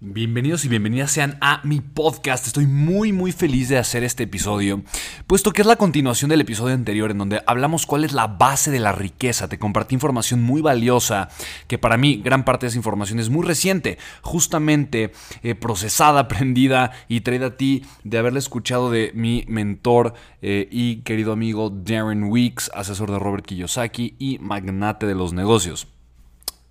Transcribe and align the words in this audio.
Bienvenidos 0.00 0.64
y 0.64 0.68
bienvenidas 0.68 1.12
sean 1.12 1.38
a 1.40 1.60
mi 1.62 1.80
podcast. 1.80 2.46
Estoy 2.46 2.66
muy 2.66 3.12
muy 3.12 3.30
feliz 3.30 3.68
de 3.68 3.78
hacer 3.78 4.02
este 4.02 4.24
episodio, 4.24 4.82
puesto 5.26 5.52
que 5.52 5.62
es 5.62 5.66
la 5.66 5.76
continuación 5.76 6.28
del 6.28 6.40
episodio 6.40 6.74
anterior 6.74 7.12
en 7.12 7.18
donde 7.18 7.42
hablamos 7.46 7.86
cuál 7.86 8.04
es 8.04 8.12
la 8.12 8.26
base 8.26 8.72
de 8.72 8.80
la 8.80 8.90
riqueza. 8.90 9.48
Te 9.48 9.58
compartí 9.58 9.94
información 9.94 10.42
muy 10.42 10.60
valiosa, 10.60 11.28
que 11.68 11.78
para 11.78 11.96
mí 11.96 12.20
gran 12.22 12.44
parte 12.44 12.66
de 12.66 12.68
esa 12.68 12.76
información 12.76 13.20
es 13.20 13.30
muy 13.30 13.46
reciente, 13.46 13.96
justamente 14.20 15.12
eh, 15.42 15.54
procesada, 15.54 16.20
aprendida 16.28 16.90
y 17.08 17.20
traída 17.20 17.46
a 17.46 17.56
ti 17.56 17.84
de 18.02 18.18
haberle 18.18 18.40
escuchado 18.40 18.90
de 18.90 19.12
mi 19.14 19.44
mentor 19.48 20.14
eh, 20.42 20.68
y 20.70 20.96
querido 21.02 21.32
amigo 21.32 21.70
Darren 21.70 22.24
Weeks, 22.24 22.70
asesor 22.74 23.12
de 23.12 23.20
Robert 23.20 23.46
Kiyosaki 23.46 24.16
y 24.18 24.38
magnate 24.40 25.06
de 25.06 25.14
los 25.14 25.32
negocios. 25.32 25.93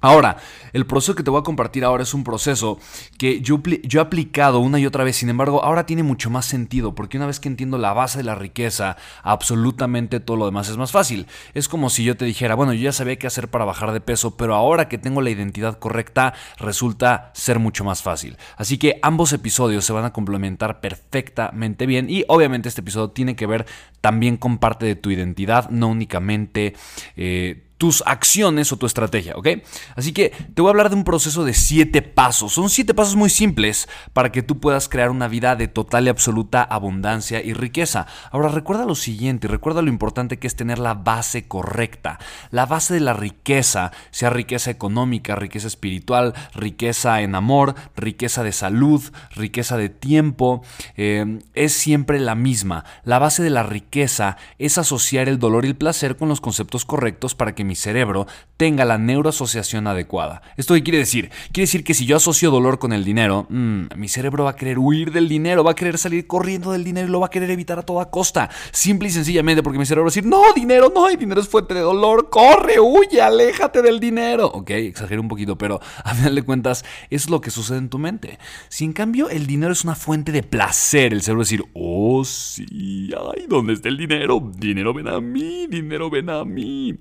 Ahora, 0.04 0.36
el 0.74 0.86
proceso 0.86 1.16
que 1.16 1.24
te 1.24 1.30
voy 1.30 1.40
a 1.40 1.44
compartir 1.44 1.86
ahora 1.86 2.04
es 2.04 2.14
un 2.14 2.26
proceso 2.26 2.78
que 3.18 3.40
yo, 3.40 3.62
yo, 3.84 4.02
he 4.02 4.04
aplicado 4.04 4.60
una 4.60 4.78
y 4.78 4.86
otra 4.86 5.06
vez, 5.06 5.16
sin 5.16 5.30
embargo, 5.30 5.64
ahora 5.64 5.86
tiene 5.86 6.04
mucho 6.04 6.30
más 6.30 6.46
sentido, 6.46 6.94
porque 6.94 7.16
una 7.16 7.26
vez 7.26 7.40
que 7.40 7.48
entiendo 7.48 7.78
la 7.78 7.94
base 7.94 8.18
de 8.18 8.26
la 8.26 8.36
riqueza, 8.36 8.98
absolutamente 9.22 10.20
todo 10.20 10.36
lo 10.36 10.46
demás 10.46 10.68
es 10.68 10.76
más 10.76 10.92
fácil. 10.92 11.26
Es 11.54 11.70
como 11.70 11.90
si 11.90 12.04
yo 12.04 12.18
te 12.18 12.26
dijera, 12.26 12.56
bueno, 12.56 12.74
yo 12.74 12.82
ya 12.82 12.92
sabía 12.92 13.16
qué 13.16 13.28
hacer 13.28 13.48
para 13.48 13.64
bajar 13.64 13.94
de 13.94 14.02
peso, 14.02 14.36
pero 14.36 14.56
ahora 14.56 14.90
que 14.90 14.98
tengo 14.98 15.22
la 15.22 15.30
identidad 15.30 15.80
correcta, 15.80 16.34
resulta 16.58 17.32
ser 17.34 17.60
mucho 17.60 17.86
más 17.86 18.04
fácil. 18.04 18.36
Así 18.58 18.78
que 18.78 19.00
ambos 19.04 19.32
episodios 19.32 19.86
se 19.86 19.94
van 19.94 20.04
a 20.04 20.12
complementar 20.12 20.82
perfectamente 20.82 21.86
bien 21.86 22.10
y 22.10 22.26
obviamente 22.28 22.68
este 22.68 22.82
episodio 22.82 23.12
tiene 23.12 23.38
que 23.38 23.48
ver 23.48 23.66
también 24.02 24.36
con 24.36 24.58
parte 24.58 24.86
de 24.86 24.98
tu 24.98 25.12
identidad, 25.12 25.70
no 25.70 25.88
únicamente... 25.88 26.74
Eh, 27.16 27.70
tus 27.78 28.04
acciones 28.06 28.72
o 28.72 28.78
tu 28.78 28.86
estrategia, 28.86 29.36
¿ok? 29.36 29.48
Así 29.96 30.14
que 30.14 30.30
te 30.30 30.62
voy 30.62 30.70
a 30.70 30.72
hablar 30.72 30.90
de 30.90 30.96
un 30.96 31.04
proceso 31.04 31.44
de 31.44 31.54
siete 31.54 32.02
pasos. 32.02 32.54
Son 32.54 32.70
siete 32.70 32.94
pasos 32.94 33.16
muy 33.16 33.30
simples 33.30 33.90
para 34.14 34.32
que 34.32 34.44
tú 34.44 34.60
puedas 34.60 34.88
crear 34.90 35.10
una 35.10 35.28
vida 35.28 35.56
de 35.56 35.68
total 35.68 36.06
y 36.06 36.10
absoluta 36.10 36.64
abundancia 36.64 37.42
y 37.42 37.54
riqueza. 37.54 38.08
Ahora 38.32 38.50
recuerda 38.50 38.86
lo 38.86 38.96
siguiente, 38.96 39.48
recuerda 39.48 39.82
lo 39.82 39.90
importante 39.90 40.40
que 40.40 40.48
es 40.48 40.56
tener 40.56 40.80
la 40.80 40.94
base 40.94 41.48
correcta. 41.48 42.20
La 42.52 42.66
base 42.66 42.94
de 42.94 43.00
la 43.00 43.14
riqueza, 43.14 43.92
sea 44.12 44.30
riqueza 44.30 44.72
económica, 44.72 45.36
riqueza 45.36 45.68
espiritual, 45.68 46.34
riqueza 46.54 47.22
en 47.22 47.36
amor, 47.36 47.76
riqueza 47.96 48.44
de 48.44 48.52
salud, 48.52 49.02
riqueza 49.32 49.78
de 49.78 49.90
tiempo, 49.90 50.62
eh, 50.96 51.40
es 51.54 51.74
siempre 51.74 52.20
la 52.20 52.36
misma. 52.36 52.86
La 53.04 53.20
base 53.20 53.44
de 53.44 53.50
la 53.50 53.64
riqueza 53.64 54.38
es 54.58 54.78
asociar 54.78 55.28
el 55.28 55.40
dolor 55.40 55.66
y 55.66 55.70
el 55.70 55.76
placer 55.76 56.16
con 56.16 56.30
los 56.30 56.42
conceptos 56.42 56.86
correctos 56.86 57.36
para 57.36 57.56
que 57.56 57.63
mi 57.64 57.76
cerebro 57.76 58.28
tenga 58.58 58.86
la 58.86 58.98
neuroasociación 58.98 59.88
adecuada. 59.88 60.42
¿Esto 60.58 60.74
qué 60.74 60.84
quiere 60.84 61.00
decir? 61.00 61.30
Quiere 61.52 61.64
decir 61.64 61.84
que 61.84 61.94
si 61.94 62.06
yo 62.06 62.16
asocio 62.16 62.52
dolor 62.52 62.80
con 62.80 62.94
el 62.94 63.04
dinero, 63.04 63.46
mm, 63.50 63.88
mi 63.98 64.08
cerebro 64.08 64.46
va 64.46 64.52
a 64.52 64.56
querer 64.56 64.80
huir 64.80 65.12
del 65.12 65.28
dinero, 65.28 65.64
va 65.64 65.72
a 65.72 65.76
querer 65.76 65.98
salir 65.98 66.28
corriendo 66.28 66.72
del 66.72 66.84
dinero 66.84 67.08
y 67.08 67.12
lo 67.12 67.20
va 67.20 67.28
a 67.28 67.30
querer 67.30 67.52
evitar 67.52 67.80
a 67.80 67.82
toda 67.82 68.10
costa. 68.10 68.50
Simple 68.72 69.10
y 69.10 69.12
sencillamente 69.12 69.64
porque 69.64 69.80
mi 69.80 69.86
cerebro 69.86 70.06
va 70.06 70.08
a 70.08 70.12
decir, 70.12 70.26
no, 70.26 70.42
dinero, 70.54 70.92
no, 70.94 71.10
el 71.10 71.18
dinero 71.18 71.42
es 71.42 71.50
fuente 71.50 71.74
de 71.74 71.82
dolor, 71.82 72.30
corre, 72.30 72.80
huye, 72.80 73.22
aléjate 73.22 73.82
del 73.82 74.00
dinero. 74.00 74.48
Ok, 74.48 74.70
exagero 74.70 75.22
un 75.22 75.28
poquito, 75.28 75.58
pero 75.58 75.82
a 76.04 76.14
final 76.14 76.36
de 76.36 76.44
cuentas 76.44 76.86
es 77.10 77.30
lo 77.30 77.42
que 77.42 77.52
sucede 77.52 77.80
en 77.80 77.90
tu 77.90 78.00
mente. 78.00 78.40
Si 78.70 78.86
en 78.86 78.94
cambio 78.94 79.30
el 79.30 79.48
dinero 79.48 79.74
es 79.74 79.84
una 79.84 79.96
fuente 79.96 80.32
de 80.32 80.44
placer, 80.44 81.14
el 81.14 81.22
cerebro 81.22 81.40
va 81.40 81.44
a 81.44 81.46
decir, 81.46 81.66
oh 81.74 82.24
sí, 82.24 83.12
ay, 83.14 83.46
¿dónde 83.48 83.74
está 83.74 83.90
el 83.90 83.98
dinero? 83.98 84.52
Dinero 84.58 84.94
ven 84.94 85.08
a 85.08 85.20
mí, 85.20 85.68
dinero 85.68 86.10
ven 86.10 86.30
a 86.30 86.46
mí. 86.46 86.96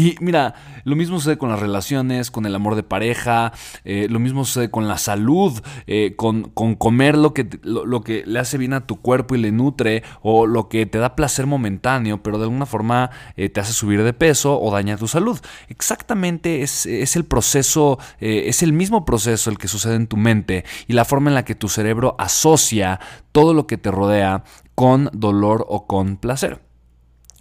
Y 0.00 0.16
mira, 0.20 0.54
lo 0.84 0.96
mismo 0.96 1.18
sucede 1.18 1.36
con 1.36 1.50
las 1.50 1.60
relaciones, 1.60 2.30
con 2.30 2.46
el 2.46 2.54
amor 2.54 2.74
de 2.74 2.82
pareja, 2.82 3.52
eh, 3.84 4.06
lo 4.08 4.18
mismo 4.18 4.46
sucede 4.46 4.70
con 4.70 4.88
la 4.88 4.96
salud, 4.96 5.60
eh, 5.86 6.14
con, 6.16 6.44
comer 6.44 7.18
lo 7.18 7.34
que, 7.34 7.46
lo, 7.62 8.00
que 8.00 8.24
le 8.24 8.38
hace 8.38 8.56
bien 8.56 8.72
a 8.72 8.86
tu 8.86 9.02
cuerpo 9.02 9.34
y 9.34 9.38
le 9.40 9.52
nutre, 9.52 10.02
o 10.22 10.46
lo 10.46 10.70
que 10.70 10.86
te 10.86 10.96
da 10.96 11.16
placer 11.16 11.46
momentáneo, 11.46 12.22
pero 12.22 12.38
de 12.38 12.44
alguna 12.44 12.64
forma 12.64 13.10
eh, 13.36 13.50
te 13.50 13.60
hace 13.60 13.74
subir 13.74 14.02
de 14.02 14.14
peso 14.14 14.58
o 14.58 14.72
daña 14.72 14.96
tu 14.96 15.06
salud. 15.06 15.38
Exactamente 15.68 16.62
es, 16.62 16.86
es 16.86 17.14
el 17.14 17.26
proceso, 17.26 17.98
es 18.20 18.62
el 18.62 18.72
mismo 18.72 19.04
proceso 19.04 19.50
el 19.50 19.58
que 19.58 19.68
sucede 19.68 19.96
en 19.96 20.06
tu 20.06 20.16
mente 20.16 20.64
y 20.88 20.94
la 20.94 21.04
forma 21.04 21.28
en 21.28 21.34
la 21.34 21.44
que 21.44 21.54
tu 21.54 21.68
cerebro 21.68 22.16
asocia 22.18 23.00
todo 23.32 23.52
lo 23.52 23.66
que 23.66 23.76
te 23.76 23.90
rodea 23.90 24.44
con 24.74 25.10
dolor 25.12 25.66
o 25.68 25.86
con 25.86 26.16
placer. 26.16 26.69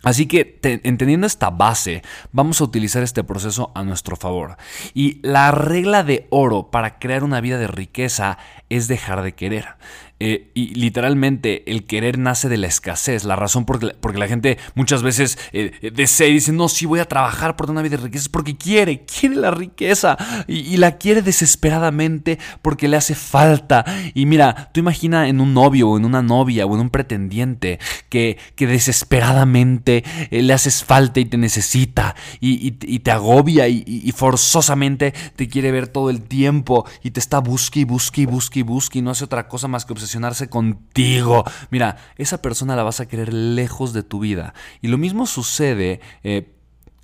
Así 0.04 0.28
que 0.28 0.60
entendiendo 0.64 1.28
esta 1.28 1.50
base, 1.50 2.04
vamos 2.32 2.62
a 2.62 2.64
utilizar 2.64 3.04
este 3.04 3.24
proceso 3.24 3.72
a 3.76 3.84
nuestro 3.84 4.16
favor. 4.16 4.58
Y 4.94 5.20
la 5.28 5.52
regla 5.52 6.04
de 6.04 6.28
oro 6.30 6.72
para 6.72 7.00
crear 7.00 7.24
una 7.24 7.42
vida 7.42 7.58
de 7.58 7.68
riqueza 7.68 8.38
es 8.70 8.88
dejar 8.88 9.24
de 9.24 9.34
querer. 9.34 9.76
Eh, 10.22 10.52
y 10.54 10.76
literalmente 10.76 11.72
el 11.72 11.86
querer 11.86 12.20
nace 12.20 12.50
de 12.50 12.58
la 12.58 12.68
escasez, 12.68 13.24
la 13.24 13.38
razón 13.38 13.64
por 13.64 13.96
porque 14.02 14.18
la 14.18 14.28
gente 14.28 14.58
muchas 14.76 15.02
veces 15.02 15.40
eh, 15.54 15.72
eh, 15.82 15.92
desea 15.92 16.28
y 16.28 16.34
dice, 16.34 16.52
no, 16.52 16.68
sí 16.68 16.86
voy 16.86 17.00
a 17.00 17.06
trabajar 17.06 17.56
por 17.56 17.72
una 17.72 17.82
vida 17.82 17.96
de 17.96 18.04
riqueza, 18.04 18.24
es 18.24 18.30
porque 18.30 18.58
quiere, 18.58 19.06
quiere 19.06 19.38
la 19.38 19.52
riqueza 19.52 20.18
y, 20.46 20.76
la 20.76 20.98
quiere 20.98 21.22
desesperadamente 21.22 22.38
porque 22.62 22.90
le 22.90 22.98
hace 22.98 23.16
falta. 23.16 23.86
Y 24.14 24.26
mira, 24.26 24.70
tú 24.74 24.82
imagina 24.82 25.30
en 25.30 25.40
un 25.40 25.54
novio 25.54 25.90
o 25.90 25.98
en 25.98 26.04
una 26.04 26.22
novia 26.22 26.66
o 26.66 26.76
en 26.76 26.82
un 26.82 26.90
pretendiente 26.90 27.80
que, 28.10 28.38
que 28.56 28.68
desesperadamente 28.68 30.04
le 30.32 30.52
haces 30.52 30.84
falta 30.84 31.22
y 31.22 31.26
te 31.26 31.38
necesita 31.38 32.16
y, 32.42 32.72
te 32.72 33.12
agobia 33.12 33.70
y, 33.70 34.12
forzosamente 34.14 35.14
te 35.38 35.48
quiere 35.48 35.72
ver 35.72 35.88
todo 35.88 36.10
el 36.10 36.22
tiempo 36.22 36.86
y 37.04 37.12
te 37.12 37.22
está 37.22 37.40
busque 37.40 37.82
y 37.82 37.84
busque 37.86 38.22
y 38.22 38.26
busque 38.26 38.59
y 38.60 38.64
busque 38.64 39.00
y 39.00 39.02
no 39.02 39.12
hace 39.12 39.24
otra 39.24 39.48
cosa 39.48 39.68
más 39.68 39.86
que 39.86 39.94
obsesionar 39.94 40.34
contigo. 40.50 41.44
Mira, 41.72 41.98
esa 42.18 42.42
persona 42.42 42.76
la 42.76 42.84
vas 42.84 43.00
a 43.00 43.08
querer 43.08 43.34
lejos 43.34 43.94
de 43.94 44.04
tu 44.04 44.20
vida. 44.20 44.54
Y 44.82 44.88
lo 44.88 44.98
mismo 44.98 45.26
sucede 45.26 46.02
eh, 46.24 46.54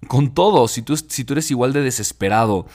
con 0.08 0.34
todo. 0.34 0.68
Si 0.68 0.82
tú, 0.82 0.96
si 0.96 1.24
tú 1.24 1.34
eres 1.34 1.52
igual 1.52 1.74
de 1.74 1.82
desesperado 1.82 2.68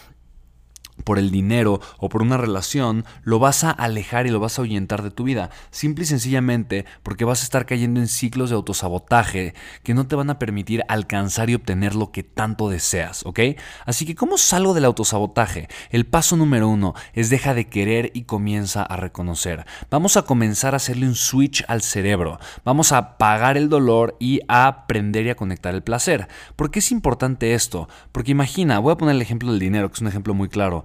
por 1.10 1.18
el 1.18 1.32
dinero 1.32 1.80
o 1.98 2.08
por 2.08 2.22
una 2.22 2.36
relación, 2.36 3.04
lo 3.24 3.40
vas 3.40 3.64
a 3.64 3.72
alejar 3.72 4.28
y 4.28 4.30
lo 4.30 4.38
vas 4.38 4.56
a 4.56 4.62
ahuyentar 4.62 5.02
de 5.02 5.10
tu 5.10 5.24
vida. 5.24 5.50
Simple 5.72 6.04
y 6.04 6.06
sencillamente 6.06 6.84
porque 7.02 7.24
vas 7.24 7.40
a 7.40 7.42
estar 7.42 7.66
cayendo 7.66 7.98
en 7.98 8.06
ciclos 8.06 8.50
de 8.50 8.54
autosabotaje 8.54 9.54
que 9.82 9.92
no 9.92 10.06
te 10.06 10.14
van 10.14 10.30
a 10.30 10.38
permitir 10.38 10.84
alcanzar 10.86 11.50
y 11.50 11.56
obtener 11.56 11.96
lo 11.96 12.12
que 12.12 12.22
tanto 12.22 12.68
deseas, 12.68 13.26
¿ok? 13.26 13.40
Así 13.86 14.06
que, 14.06 14.14
¿cómo 14.14 14.38
salgo 14.38 14.72
del 14.72 14.84
autosabotaje? 14.84 15.66
El 15.90 16.06
paso 16.06 16.36
número 16.36 16.68
uno 16.68 16.94
es 17.12 17.28
deja 17.28 17.54
de 17.54 17.68
querer 17.68 18.12
y 18.14 18.22
comienza 18.22 18.84
a 18.84 18.96
reconocer. 18.96 19.66
Vamos 19.90 20.16
a 20.16 20.22
comenzar 20.22 20.74
a 20.74 20.76
hacerle 20.76 21.08
un 21.08 21.16
switch 21.16 21.64
al 21.66 21.82
cerebro. 21.82 22.38
Vamos 22.64 22.92
a 22.92 22.98
apagar 22.98 23.56
el 23.56 23.68
dolor 23.68 24.16
y 24.20 24.42
a 24.46 24.68
aprender 24.68 25.26
y 25.26 25.30
a 25.30 25.34
conectar 25.34 25.74
el 25.74 25.82
placer. 25.82 26.28
¿Por 26.54 26.70
qué 26.70 26.78
es 26.78 26.92
importante 26.92 27.54
esto? 27.54 27.88
Porque 28.12 28.30
imagina, 28.30 28.78
voy 28.78 28.92
a 28.92 28.96
poner 28.96 29.16
el 29.16 29.22
ejemplo 29.22 29.50
del 29.50 29.58
dinero, 29.58 29.88
que 29.88 29.94
es 29.94 30.00
un 30.02 30.06
ejemplo 30.06 30.34
muy 30.34 30.48
claro. 30.48 30.84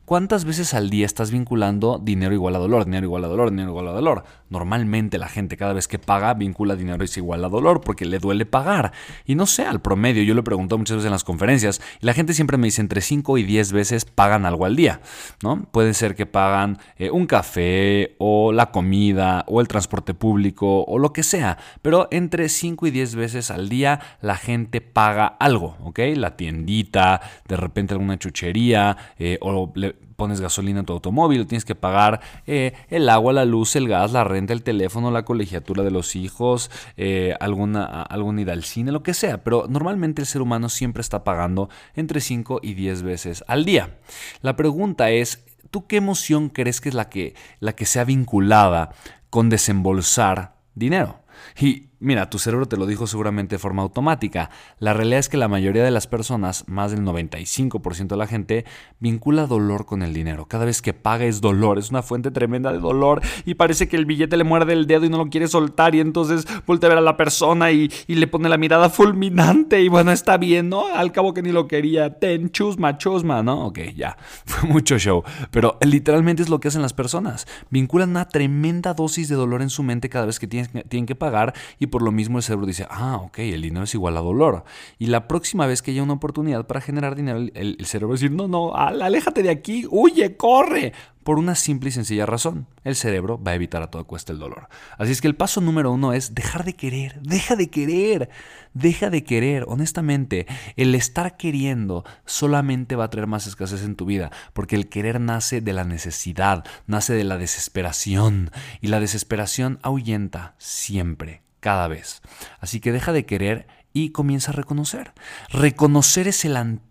¿cuántas 0.11 0.43
veces 0.43 0.73
al 0.73 0.89
día 0.89 1.05
estás 1.05 1.31
vinculando 1.31 1.97
dinero 1.97 2.33
igual 2.33 2.53
a 2.57 2.59
dolor, 2.59 2.83
dinero 2.83 3.05
igual 3.05 3.23
a 3.23 3.29
dolor, 3.29 3.49
dinero 3.49 3.69
igual 3.69 3.87
a 3.87 3.91
dolor? 3.93 4.25
Normalmente 4.49 5.17
la 5.17 5.29
gente 5.29 5.55
cada 5.55 5.71
vez 5.71 5.87
que 5.87 5.99
paga 5.99 6.33
vincula 6.33 6.75
dinero 6.75 7.01
es 7.01 7.15
igual 7.15 7.45
a 7.45 7.47
dolor 7.47 7.79
porque 7.79 8.03
le 8.03 8.19
duele 8.19 8.45
pagar. 8.45 8.91
Y 9.25 9.35
no 9.35 9.45
sé, 9.45 9.63
al 9.63 9.81
promedio, 9.81 10.21
yo 10.23 10.33
lo 10.33 10.41
he 10.41 10.43
preguntado 10.43 10.77
muchas 10.77 10.97
veces 10.97 11.05
en 11.05 11.13
las 11.13 11.23
conferencias 11.23 11.81
y 12.01 12.05
la 12.05 12.13
gente 12.13 12.33
siempre 12.33 12.57
me 12.57 12.67
dice 12.67 12.81
entre 12.81 12.99
5 12.99 13.37
y 13.37 13.43
10 13.43 13.71
veces 13.71 14.03
pagan 14.03 14.45
algo 14.45 14.65
al 14.65 14.75
día, 14.75 14.99
¿no? 15.43 15.63
Puede 15.71 15.93
ser 15.93 16.13
que 16.13 16.25
pagan 16.25 16.79
eh, 16.97 17.09
un 17.09 17.25
café 17.25 18.17
o 18.17 18.51
la 18.51 18.69
comida 18.71 19.45
o 19.47 19.61
el 19.61 19.69
transporte 19.69 20.13
público 20.13 20.83
o 20.83 20.99
lo 20.99 21.13
que 21.13 21.23
sea, 21.23 21.57
pero 21.81 22.09
entre 22.11 22.49
5 22.49 22.85
y 22.85 22.91
10 22.91 23.15
veces 23.15 23.49
al 23.49 23.69
día 23.69 24.01
la 24.19 24.35
gente 24.35 24.81
paga 24.81 25.25
algo, 25.25 25.77
¿ok? 25.85 25.99
La 26.17 26.35
tiendita, 26.35 27.21
de 27.47 27.55
repente 27.55 27.93
alguna 27.93 28.19
chuchería 28.19 28.97
eh, 29.17 29.37
o 29.39 29.71
le 29.73 30.00
pones 30.15 30.41
gasolina 30.41 30.79
en 30.79 30.85
tu 30.85 30.93
automóvil, 30.93 31.47
tienes 31.47 31.65
que 31.65 31.75
pagar 31.75 32.21
eh, 32.45 32.73
el 32.89 33.09
agua, 33.09 33.33
la 33.33 33.45
luz, 33.45 33.75
el 33.75 33.87
gas, 33.87 34.11
la 34.11 34.23
renta, 34.23 34.53
el 34.53 34.63
teléfono, 34.63 35.11
la 35.11 35.25
colegiatura 35.25 35.83
de 35.83 35.91
los 35.91 36.15
hijos, 36.15 36.71
eh, 36.97 37.35
alguna, 37.39 38.03
alguna 38.03 38.41
ida 38.41 38.53
al 38.53 38.63
cine, 38.63 38.91
lo 38.91 39.03
que 39.03 39.13
sea. 39.13 39.43
Pero 39.43 39.65
normalmente 39.67 40.21
el 40.21 40.27
ser 40.27 40.41
humano 40.41 40.69
siempre 40.69 41.01
está 41.01 41.23
pagando 41.23 41.69
entre 41.95 42.21
5 42.21 42.59
y 42.63 42.73
10 42.73 43.03
veces 43.03 43.43
al 43.47 43.65
día. 43.65 43.97
La 44.41 44.55
pregunta 44.55 45.09
es, 45.11 45.45
¿tú 45.69 45.87
qué 45.87 45.97
emoción 45.97 46.49
crees 46.49 46.81
que 46.81 46.89
es 46.89 46.95
la 46.95 47.09
que, 47.09 47.35
la 47.59 47.73
que 47.73 47.85
sea 47.85 48.03
vinculada 48.03 48.91
con 49.29 49.49
desembolsar 49.49 50.55
dinero? 50.75 51.21
Y 51.59 51.90
mira, 52.01 52.29
tu 52.29 52.39
cerebro 52.39 52.67
te 52.67 52.75
lo 52.75 52.85
dijo 52.85 53.07
seguramente 53.07 53.55
de 53.55 53.59
forma 53.59 53.83
automática. 53.83 54.49
La 54.79 54.93
realidad 54.93 55.19
es 55.19 55.29
que 55.29 55.37
la 55.37 55.47
mayoría 55.47 55.83
de 55.83 55.91
las 55.91 56.07
personas, 56.07 56.65
más 56.67 56.91
del 56.91 57.01
95% 57.01 58.07
de 58.07 58.17
la 58.17 58.27
gente, 58.27 58.65
vincula 58.99 59.45
dolor 59.47 59.85
con 59.85 60.01
el 60.01 60.13
dinero. 60.13 60.47
Cada 60.47 60.65
vez 60.65 60.81
que 60.81 60.93
paga 60.93 61.25
es 61.25 61.39
dolor, 61.39 61.77
es 61.77 61.91
una 61.91 62.01
fuente 62.01 62.31
tremenda 62.31 62.73
de 62.73 62.79
dolor 62.79 63.21
y 63.45 63.53
parece 63.53 63.87
que 63.87 63.95
el 63.95 64.05
billete 64.05 64.35
le 64.35 64.43
muerde 64.43 64.73
el 64.73 64.87
dedo 64.87 65.05
y 65.05 65.09
no 65.09 65.17
lo 65.17 65.29
quiere 65.29 65.47
soltar 65.47 65.95
y 65.95 65.99
entonces 65.99 66.47
voltea 66.65 66.87
a 66.87 66.91
ver 66.91 66.97
a 66.97 67.01
la 67.01 67.17
persona 67.17 67.71
y, 67.71 67.89
le 68.07 68.27
pone 68.27 68.49
la 68.49 68.57
mirada 68.57 68.89
fulminante 68.89 69.81
y 69.81 69.87
bueno, 69.87 70.11
está 70.11 70.37
bien, 70.37 70.69
¿no? 70.69 70.85
Al 70.93 71.11
cabo 71.11 71.33
que 71.33 71.41
ni 71.41 71.51
lo 71.51 71.67
quería. 71.67 72.19
Ten, 72.19 72.51
chusma, 72.51 72.97
chusma, 72.97 73.41
¿no? 73.41 73.67
Ok, 73.67 73.79
ya. 73.95 74.17
Fue 74.45 74.69
mucho 74.69 74.97
show. 74.97 75.23
Pero 75.51 75.77
literalmente 75.81 76.43
es 76.43 76.49
lo 76.49 76.59
que 76.59 76.67
hacen 76.67 76.81
las 76.81 76.93
personas. 76.93 77.47
Vinculan 77.69 78.09
una 78.09 78.27
tremenda 78.27 78.93
dosis 78.93 79.29
de 79.29 79.35
dolor 79.35 79.61
en 79.61 79.69
su 79.69 79.83
mente 79.83 80.09
cada 80.09 80.25
vez 80.25 80.39
que 80.39 80.47
tienen, 80.47 80.83
tienen 80.87 81.05
que 81.05 81.15
pagar 81.15 81.53
y 81.79 81.87
por 81.91 82.01
lo 82.01 82.11
mismo 82.11 82.39
el 82.39 82.43
cerebro 82.43 82.65
dice, 82.65 82.87
ah, 82.89 83.17
ok, 83.17 83.39
el 83.39 83.61
dinero 83.61 83.83
es 83.83 83.93
igual 83.93 84.17
a 84.17 84.21
dolor. 84.21 84.63
Y 84.97 85.07
la 85.07 85.27
próxima 85.27 85.67
vez 85.67 85.83
que 85.83 85.91
haya 85.91 86.01
una 86.01 86.13
oportunidad 86.13 86.65
para 86.65 86.81
generar 86.81 87.15
dinero, 87.15 87.37
el, 87.53 87.85
cerebro 87.85 88.09
va 88.09 88.13
a 88.13 88.17
decir, 88.17 88.31
no, 88.31 88.47
no, 88.47 88.73
aléjate 88.73 89.43
de 89.43 89.51
aquí, 89.51 89.85
huye, 89.89 90.35
corre. 90.35 90.93
Por 91.23 91.37
una 91.37 91.53
simple 91.53 91.89
y 91.89 91.91
sencilla 91.91 92.25
razón, 92.25 92.65
el 92.83 92.95
cerebro 92.95 93.39
va 93.39 93.51
a 93.51 93.55
evitar 93.55 93.83
a 93.83 93.91
toda 93.91 94.05
cuesta 94.05 94.33
el 94.33 94.39
dolor. 94.39 94.69
Así 94.97 95.11
es 95.11 95.21
que 95.21 95.27
el 95.27 95.35
paso 95.35 95.61
número 95.61 95.91
uno 95.91 96.13
es 96.13 96.33
dejar 96.33 96.65
de 96.65 96.75
querer, 96.75 97.21
deja 97.21 97.55
de 97.55 97.69
querer, 97.69 98.29
deja 98.73 99.11
de 99.11 99.23
querer. 99.23 99.65
Honestamente, 99.67 100.47
el 100.77 100.95
estar 100.95 101.37
queriendo 101.37 102.03
solamente 102.25 102.95
va 102.95 103.03
a 103.03 103.09
traer 103.11 103.27
más 103.27 103.45
escasez 103.45 103.83
en 103.83 103.95
tu 103.95 104.05
vida, 104.05 104.31
porque 104.53 104.75
el 104.75 104.89
querer 104.89 105.21
nace 105.21 105.61
de 105.61 105.73
la 105.73 105.83
necesidad, 105.83 106.65
nace 106.87 107.13
de 107.13 107.23
la 107.23 107.37
desesperación, 107.37 108.49
y 108.81 108.87
la 108.87 108.99
desesperación 108.99 109.77
ahuyenta 109.83 110.55
siempre 110.57 111.43
cada 111.61 111.87
vez. 111.87 112.21
Así 112.59 112.81
que 112.81 112.91
deja 112.91 113.13
de 113.13 113.25
querer 113.25 113.67
y 113.93 114.09
comienza 114.09 114.51
a 114.51 114.55
reconocer. 114.55 115.13
Reconocer 115.49 116.27
es 116.27 116.43
el 116.43 116.57
antídoto. 116.57 116.90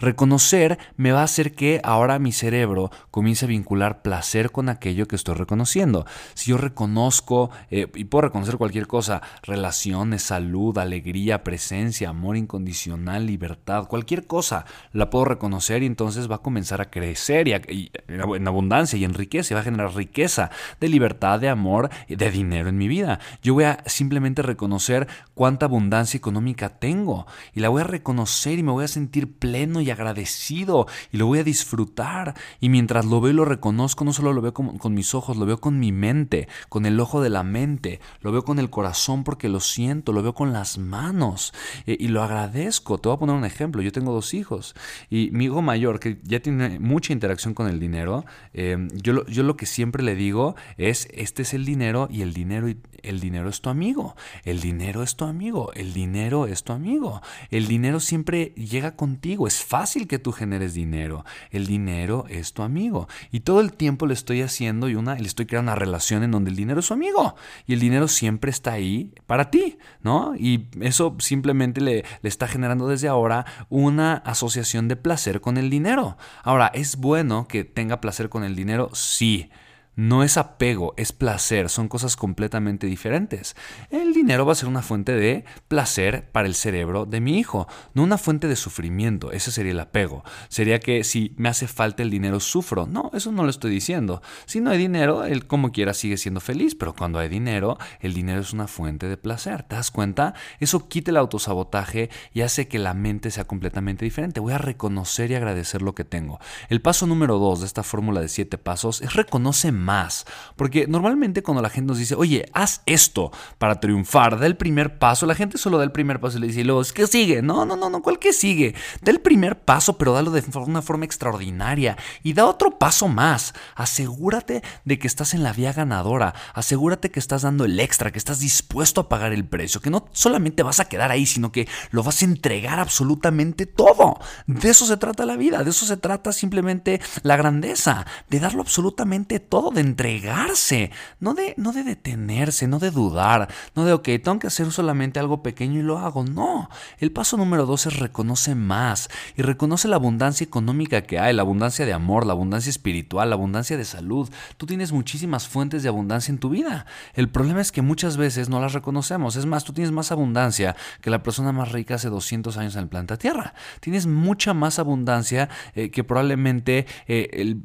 Reconocer 0.00 0.78
me 0.96 1.12
va 1.12 1.20
a 1.20 1.24
hacer 1.24 1.54
que 1.54 1.80
ahora 1.84 2.18
mi 2.18 2.32
cerebro 2.32 2.90
comience 3.12 3.44
a 3.44 3.48
vincular 3.48 4.02
placer 4.02 4.50
con 4.50 4.68
aquello 4.68 5.06
que 5.06 5.14
estoy 5.14 5.36
reconociendo. 5.36 6.04
Si 6.34 6.50
yo 6.50 6.58
reconozco, 6.58 7.50
eh, 7.70 7.86
y 7.94 8.04
puedo 8.04 8.22
reconocer 8.22 8.56
cualquier 8.56 8.88
cosa, 8.88 9.22
relaciones, 9.44 10.22
salud, 10.22 10.76
alegría, 10.76 11.44
presencia, 11.44 12.08
amor 12.08 12.36
incondicional, 12.36 13.26
libertad, 13.26 13.86
cualquier 13.86 14.26
cosa, 14.26 14.64
la 14.92 15.08
puedo 15.08 15.26
reconocer 15.26 15.84
y 15.84 15.86
entonces 15.86 16.28
va 16.28 16.36
a 16.36 16.42
comenzar 16.42 16.80
a 16.80 16.90
crecer 16.90 17.46
y, 17.46 17.92
en 18.08 18.48
abundancia 18.48 18.98
y 18.98 19.04
en 19.04 19.14
riqueza, 19.14 19.52
y 19.52 19.54
va 19.54 19.60
a 19.60 19.64
generar 19.64 19.94
riqueza 19.94 20.50
de 20.80 20.88
libertad, 20.88 21.38
de 21.38 21.48
amor, 21.48 21.90
de 22.08 22.30
dinero 22.32 22.68
en 22.68 22.76
mi 22.76 22.88
vida. 22.88 23.20
Yo 23.40 23.54
voy 23.54 23.64
a 23.64 23.84
simplemente 23.86 24.42
reconocer 24.42 25.06
cuánta 25.34 25.66
abundancia 25.66 26.18
económica 26.18 26.70
tengo 26.70 27.26
y 27.54 27.60
la 27.60 27.68
voy 27.68 27.82
a 27.82 27.84
reconocer 27.84 28.58
y 28.58 28.64
me 28.64 28.72
voy 28.72 28.84
a 28.84 28.88
sentir 28.88 29.11
pleno 29.20 29.80
y 29.80 29.90
agradecido 29.90 30.86
y 31.12 31.16
lo 31.16 31.26
voy 31.26 31.40
a 31.40 31.44
disfrutar. 31.44 32.34
Y 32.60 32.68
mientras 32.68 33.06
lo 33.06 33.20
veo 33.20 33.32
y 33.32 33.36
lo 33.36 33.44
reconozco, 33.44 34.04
no 34.04 34.12
solo 34.12 34.32
lo 34.32 34.40
veo 34.40 34.54
con, 34.54 34.78
con 34.78 34.94
mis 34.94 35.14
ojos, 35.14 35.36
lo 35.36 35.46
veo 35.46 35.60
con 35.60 35.78
mi 35.78 35.92
mente, 35.92 36.48
con 36.68 36.86
el 36.86 36.98
ojo 37.00 37.20
de 37.20 37.30
la 37.30 37.42
mente, 37.42 38.00
lo 38.20 38.32
veo 38.32 38.44
con 38.44 38.58
el 38.58 38.70
corazón 38.70 39.24
porque 39.24 39.48
lo 39.48 39.60
siento, 39.60 40.12
lo 40.12 40.22
veo 40.22 40.34
con 40.34 40.52
las 40.52 40.78
manos 40.78 41.52
eh, 41.86 41.96
y 41.98 42.08
lo 42.08 42.22
agradezco. 42.22 42.98
Te 42.98 43.08
voy 43.08 43.16
a 43.16 43.18
poner 43.18 43.36
un 43.36 43.44
ejemplo. 43.44 43.82
Yo 43.82 43.92
tengo 43.92 44.12
dos 44.12 44.34
hijos 44.34 44.74
y 45.10 45.30
mi 45.32 45.44
hijo 45.46 45.62
mayor, 45.62 46.00
que 46.00 46.18
ya 46.22 46.40
tiene 46.40 46.78
mucha 46.78 47.12
interacción 47.12 47.54
con 47.54 47.68
el 47.68 47.78
dinero, 47.80 48.24
eh, 48.54 48.88
yo, 48.94 49.12
lo, 49.12 49.26
yo 49.26 49.42
lo 49.42 49.56
que 49.56 49.66
siempre 49.66 50.02
le 50.02 50.14
digo 50.14 50.54
es, 50.76 51.08
este 51.12 51.42
es 51.42 51.54
el 51.54 51.64
dinero 51.64 52.08
y 52.10 52.22
el 52.22 52.32
dinero, 52.32 52.68
el 53.02 53.20
dinero 53.20 53.48
es 53.48 53.60
tu 53.60 53.70
amigo. 53.70 54.16
El 54.44 54.60
dinero 54.60 55.02
es 55.02 55.16
tu 55.16 55.24
amigo. 55.24 55.72
El 55.74 55.92
dinero 55.92 56.46
es 56.46 56.64
tu 56.64 56.72
amigo. 56.72 57.22
El 57.50 57.66
dinero 57.66 58.00
siempre 58.00 58.52
llega 58.56 58.96
contigo. 59.02 59.48
Es 59.48 59.64
fácil 59.64 60.06
que 60.06 60.20
tú 60.20 60.30
generes 60.30 60.74
dinero. 60.74 61.24
El 61.50 61.66
dinero 61.66 62.24
es 62.28 62.52
tu 62.52 62.62
amigo. 62.62 63.08
Y 63.32 63.40
todo 63.40 63.60
el 63.60 63.72
tiempo 63.72 64.06
le 64.06 64.14
estoy 64.14 64.42
haciendo 64.42 64.88
y 64.88 64.94
una, 64.94 65.16
le 65.16 65.26
estoy 65.26 65.46
creando 65.46 65.72
una 65.72 65.76
relación 65.76 66.22
en 66.22 66.30
donde 66.30 66.50
el 66.50 66.56
dinero 66.56 66.78
es 66.78 66.86
su 66.86 66.94
amigo. 66.94 67.34
Y 67.66 67.72
el 67.72 67.80
dinero 67.80 68.06
siempre 68.06 68.52
está 68.52 68.74
ahí 68.74 69.12
para 69.26 69.50
ti, 69.50 69.76
¿no? 70.02 70.36
Y 70.36 70.68
eso 70.80 71.16
simplemente 71.18 71.80
le, 71.80 72.04
le 72.22 72.28
está 72.28 72.46
generando 72.46 72.86
desde 72.86 73.08
ahora 73.08 73.44
una 73.70 74.18
asociación 74.18 74.86
de 74.86 74.94
placer 74.94 75.40
con 75.40 75.56
el 75.56 75.68
dinero. 75.68 76.16
Ahora, 76.44 76.68
¿es 76.72 76.94
bueno 76.94 77.48
que 77.48 77.64
tenga 77.64 78.00
placer 78.00 78.28
con 78.28 78.44
el 78.44 78.54
dinero? 78.54 78.88
Sí. 78.92 79.50
No 79.94 80.22
es 80.22 80.38
apego, 80.38 80.94
es 80.96 81.12
placer, 81.12 81.68
son 81.68 81.88
cosas 81.88 82.16
completamente 82.16 82.86
diferentes. 82.86 83.54
El 83.90 84.14
dinero 84.14 84.46
va 84.46 84.52
a 84.52 84.54
ser 84.54 84.68
una 84.68 84.80
fuente 84.80 85.12
de 85.12 85.44
placer 85.68 86.30
para 86.32 86.48
el 86.48 86.54
cerebro 86.54 87.04
de 87.04 87.20
mi 87.20 87.38
hijo, 87.38 87.68
no 87.92 88.02
una 88.02 88.16
fuente 88.16 88.48
de 88.48 88.56
sufrimiento, 88.56 89.32
ese 89.32 89.52
sería 89.52 89.72
el 89.72 89.80
apego. 89.80 90.24
Sería 90.48 90.80
que 90.80 91.04
si 91.04 91.34
me 91.36 91.50
hace 91.50 91.68
falta 91.68 92.02
el 92.02 92.08
dinero 92.08 92.40
sufro. 92.40 92.86
No, 92.86 93.10
eso 93.12 93.32
no 93.32 93.44
lo 93.44 93.50
estoy 93.50 93.70
diciendo. 93.70 94.22
Si 94.46 94.60
no 94.60 94.70
hay 94.70 94.78
dinero, 94.78 95.24
él 95.24 95.46
como 95.46 95.72
quiera 95.72 95.92
sigue 95.92 96.16
siendo 96.16 96.40
feliz, 96.40 96.74
pero 96.74 96.94
cuando 96.94 97.18
hay 97.18 97.28
dinero, 97.28 97.76
el 98.00 98.14
dinero 98.14 98.40
es 98.40 98.54
una 98.54 98.68
fuente 98.68 99.08
de 99.08 99.18
placer. 99.18 99.62
¿Te 99.64 99.76
das 99.76 99.90
cuenta? 99.90 100.32
Eso 100.58 100.88
quita 100.88 101.10
el 101.10 101.18
autosabotaje 101.18 102.08
y 102.32 102.40
hace 102.40 102.66
que 102.66 102.78
la 102.78 102.94
mente 102.94 103.30
sea 103.30 103.44
completamente 103.44 104.06
diferente. 104.06 104.40
Voy 104.40 104.54
a 104.54 104.58
reconocer 104.58 105.30
y 105.30 105.34
agradecer 105.34 105.82
lo 105.82 105.94
que 105.94 106.04
tengo. 106.04 106.40
El 106.70 106.80
paso 106.80 107.06
número 107.06 107.38
dos 107.38 107.60
de 107.60 107.66
esta 107.66 107.82
fórmula 107.82 108.22
de 108.22 108.28
siete 108.28 108.56
pasos 108.56 109.02
es 109.02 109.12
reconocer 109.12 109.81
más. 109.82 110.24
Porque 110.56 110.86
normalmente 110.86 111.42
cuando 111.42 111.62
la 111.62 111.70
gente 111.70 111.88
nos 111.88 111.98
dice, 111.98 112.14
oye, 112.14 112.46
haz 112.52 112.82
esto 112.86 113.30
para 113.58 113.80
triunfar, 113.80 114.38
da 114.38 114.46
el 114.46 114.56
primer 114.56 114.98
paso, 114.98 115.26
la 115.26 115.34
gente 115.34 115.58
solo 115.58 115.78
da 115.78 115.84
el 115.84 115.92
primer 115.92 116.20
paso 116.20 116.38
y 116.38 116.40
le 116.40 116.46
dice, 116.46 116.64
luego, 116.64 116.82
¿qué 116.94 117.06
sigue? 117.06 117.42
No, 117.42 117.64
no, 117.64 117.76
no, 117.76 117.90
no, 117.90 118.02
¿cuál 118.02 118.18
que 118.18 118.32
sigue? 118.32 118.74
Da 119.02 119.10
el 119.10 119.20
primer 119.20 119.60
paso, 119.60 119.98
pero 119.98 120.12
dalo 120.12 120.30
de 120.30 120.42
una 120.66 120.82
forma 120.82 121.04
extraordinaria 121.04 121.96
y 122.22 122.32
da 122.32 122.46
otro 122.46 122.78
paso 122.78 123.08
más. 123.08 123.54
Asegúrate 123.74 124.62
de 124.84 124.98
que 124.98 125.06
estás 125.06 125.34
en 125.34 125.42
la 125.42 125.52
vía 125.52 125.72
ganadora, 125.72 126.34
asegúrate 126.54 127.10
que 127.10 127.20
estás 127.20 127.42
dando 127.42 127.64
el 127.64 127.78
extra, 127.80 128.10
que 128.10 128.18
estás 128.18 128.40
dispuesto 128.40 129.02
a 129.02 129.08
pagar 129.08 129.32
el 129.32 129.44
precio, 129.44 129.80
que 129.80 129.90
no 129.90 130.06
solamente 130.12 130.62
vas 130.62 130.80
a 130.80 130.86
quedar 130.86 131.10
ahí, 131.10 131.26
sino 131.26 131.52
que 131.52 131.68
lo 131.90 132.02
vas 132.02 132.22
a 132.22 132.24
entregar 132.24 132.78
absolutamente 132.78 133.66
todo. 133.66 134.18
De 134.46 134.70
eso 134.70 134.86
se 134.86 134.96
trata 134.96 135.26
la 135.26 135.36
vida, 135.36 135.64
de 135.64 135.70
eso 135.70 135.86
se 135.86 135.96
trata 135.96 136.32
simplemente 136.32 137.00
la 137.22 137.36
grandeza, 137.36 138.06
de 138.28 138.40
darlo 138.40 138.62
absolutamente 138.62 139.40
todo 139.40 139.71
de 139.72 139.80
entregarse, 139.80 140.90
no 141.20 141.34
de, 141.34 141.54
no 141.56 141.72
de 141.72 141.84
detenerse, 141.84 142.68
no 142.68 142.78
de 142.78 142.90
dudar, 142.90 143.48
no 143.74 143.84
de, 143.84 143.92
ok, 143.92 144.04
tengo 144.22 144.38
que 144.38 144.46
hacer 144.46 144.70
solamente 144.70 145.18
algo 145.18 145.42
pequeño 145.42 145.80
y 145.80 145.82
lo 145.82 145.98
hago. 145.98 146.24
No, 146.24 146.68
el 146.98 147.12
paso 147.12 147.36
número 147.36 147.66
dos 147.66 147.86
es 147.86 147.98
reconoce 147.98 148.54
más 148.54 149.08
y 149.36 149.42
reconoce 149.42 149.88
la 149.88 149.96
abundancia 149.96 150.44
económica 150.44 151.02
que 151.02 151.18
hay, 151.18 151.34
la 151.34 151.42
abundancia 151.42 151.86
de 151.86 151.92
amor, 151.92 152.26
la 152.26 152.32
abundancia 152.32 152.70
espiritual, 152.70 153.30
la 153.30 153.36
abundancia 153.36 153.76
de 153.76 153.84
salud. 153.84 154.30
Tú 154.56 154.66
tienes 154.66 154.92
muchísimas 154.92 155.48
fuentes 155.48 155.82
de 155.82 155.88
abundancia 155.88 156.32
en 156.32 156.38
tu 156.38 156.50
vida. 156.50 156.86
El 157.14 157.28
problema 157.28 157.60
es 157.60 157.72
que 157.72 157.82
muchas 157.82 158.16
veces 158.16 158.48
no 158.48 158.60
las 158.60 158.72
reconocemos. 158.72 159.36
Es 159.36 159.46
más, 159.46 159.64
tú 159.64 159.72
tienes 159.72 159.92
más 159.92 160.12
abundancia 160.12 160.76
que 161.00 161.10
la 161.10 161.22
persona 161.22 161.52
más 161.52 161.72
rica 161.72 161.96
hace 161.96 162.08
200 162.08 162.56
años 162.56 162.76
en 162.76 162.82
el 162.82 162.88
planeta 162.88 163.16
Tierra. 163.16 163.54
Tienes 163.80 164.06
mucha 164.06 164.54
más 164.54 164.78
abundancia 164.78 165.48
eh, 165.74 165.90
que 165.90 166.04
probablemente 166.04 166.86
eh, 167.06 167.30
el 167.32 167.62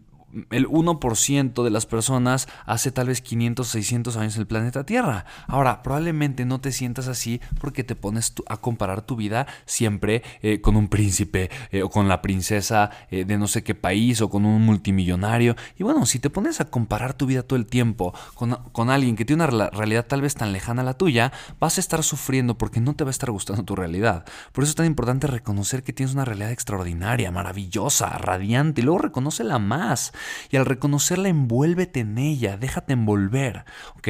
el 0.51 0.67
1% 0.67 1.63
de 1.63 1.69
las 1.69 1.86
personas 1.86 2.48
hace 2.65 2.91
tal 2.91 3.07
vez 3.07 3.22
500, 3.22 3.67
600 3.67 4.17
años 4.17 4.36
en 4.36 4.41
el 4.41 4.48
planeta 4.48 4.86
Tierra. 4.86 5.25
Ahora, 5.48 5.81
probablemente 5.84 6.46
no 6.46 6.60
te 6.60 6.72
sientas 6.72 7.07
así 7.07 7.41
porque 7.60 7.84
te 7.84 7.96
pones 7.96 8.34
a 8.48 8.57
comparar 8.57 9.01
tu 9.01 9.15
vida 9.15 9.48
siempre 9.65 10.24
eh, 10.41 10.62
con 10.62 10.75
un 10.75 10.89
príncipe 10.89 11.50
eh, 11.72 11.84
o 11.84 11.89
con 11.89 12.07
la 12.07 12.22
princesa 12.22 12.91
eh, 13.10 13.25
de 13.25 13.38
no 13.38 13.48
sé 13.48 13.63
qué 13.63 13.75
país 13.75 14.22
o 14.22 14.29
con 14.29 14.46
un 14.46 14.62
multimillonario. 14.63 15.55
Y 15.77 15.84
bueno, 15.84 16.05
si 16.05 16.19
te 16.19 16.29
pones 16.29 16.60
a 16.62 16.65
comparar 16.65 17.13
tu 17.13 17.25
vida 17.25 17.43
todo 17.43 17.57
el 17.57 17.65
tiempo 17.65 18.13
con, 18.36 18.55
con 18.72 18.89
alguien 18.89 19.15
que 19.15 19.25
tiene 19.25 19.46
una 19.46 19.69
realidad 19.69 20.05
tal 20.07 20.22
vez 20.22 20.36
tan 20.36 20.51
lejana 20.51 20.81
a 20.81 20.86
la 20.86 20.98
tuya, 20.98 21.31
vas 21.60 21.77
a 21.77 21.81
estar 21.81 22.03
sufriendo 22.03 22.57
porque 22.57 22.81
no 22.81 22.96
te 22.96 23.03
va 23.03 23.10
a 23.10 23.12
estar 23.12 23.31
gustando 23.31 23.63
tu 23.63 23.75
realidad. 23.75 24.25
Por 24.51 24.63
eso 24.63 24.72
es 24.72 24.75
tan 24.75 24.86
importante 24.86 25.27
reconocer 25.27 25.84
que 25.84 25.93
tienes 25.93 26.13
una 26.13 26.25
realidad 26.25 26.51
extraordinaria, 26.51 27.31
maravillosa, 27.31 28.10
radiante, 28.17 28.81
y 28.81 28.84
luego 28.84 29.00
reconócela 29.00 29.60
más. 29.60 30.13
Y 30.50 30.57
al 30.57 30.65
reconocerla, 30.65 31.29
envuélvete 31.29 32.01
en 32.01 32.17
ella, 32.17 32.57
déjate 32.57 32.93
envolver, 32.93 33.65
¿ok? 33.97 34.07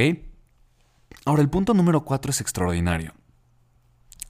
Ahora, 1.26 1.42
el 1.42 1.50
punto 1.50 1.74
número 1.74 2.06
cuatro 2.06 2.32
es 2.32 2.42
extraordinario. 2.42 3.14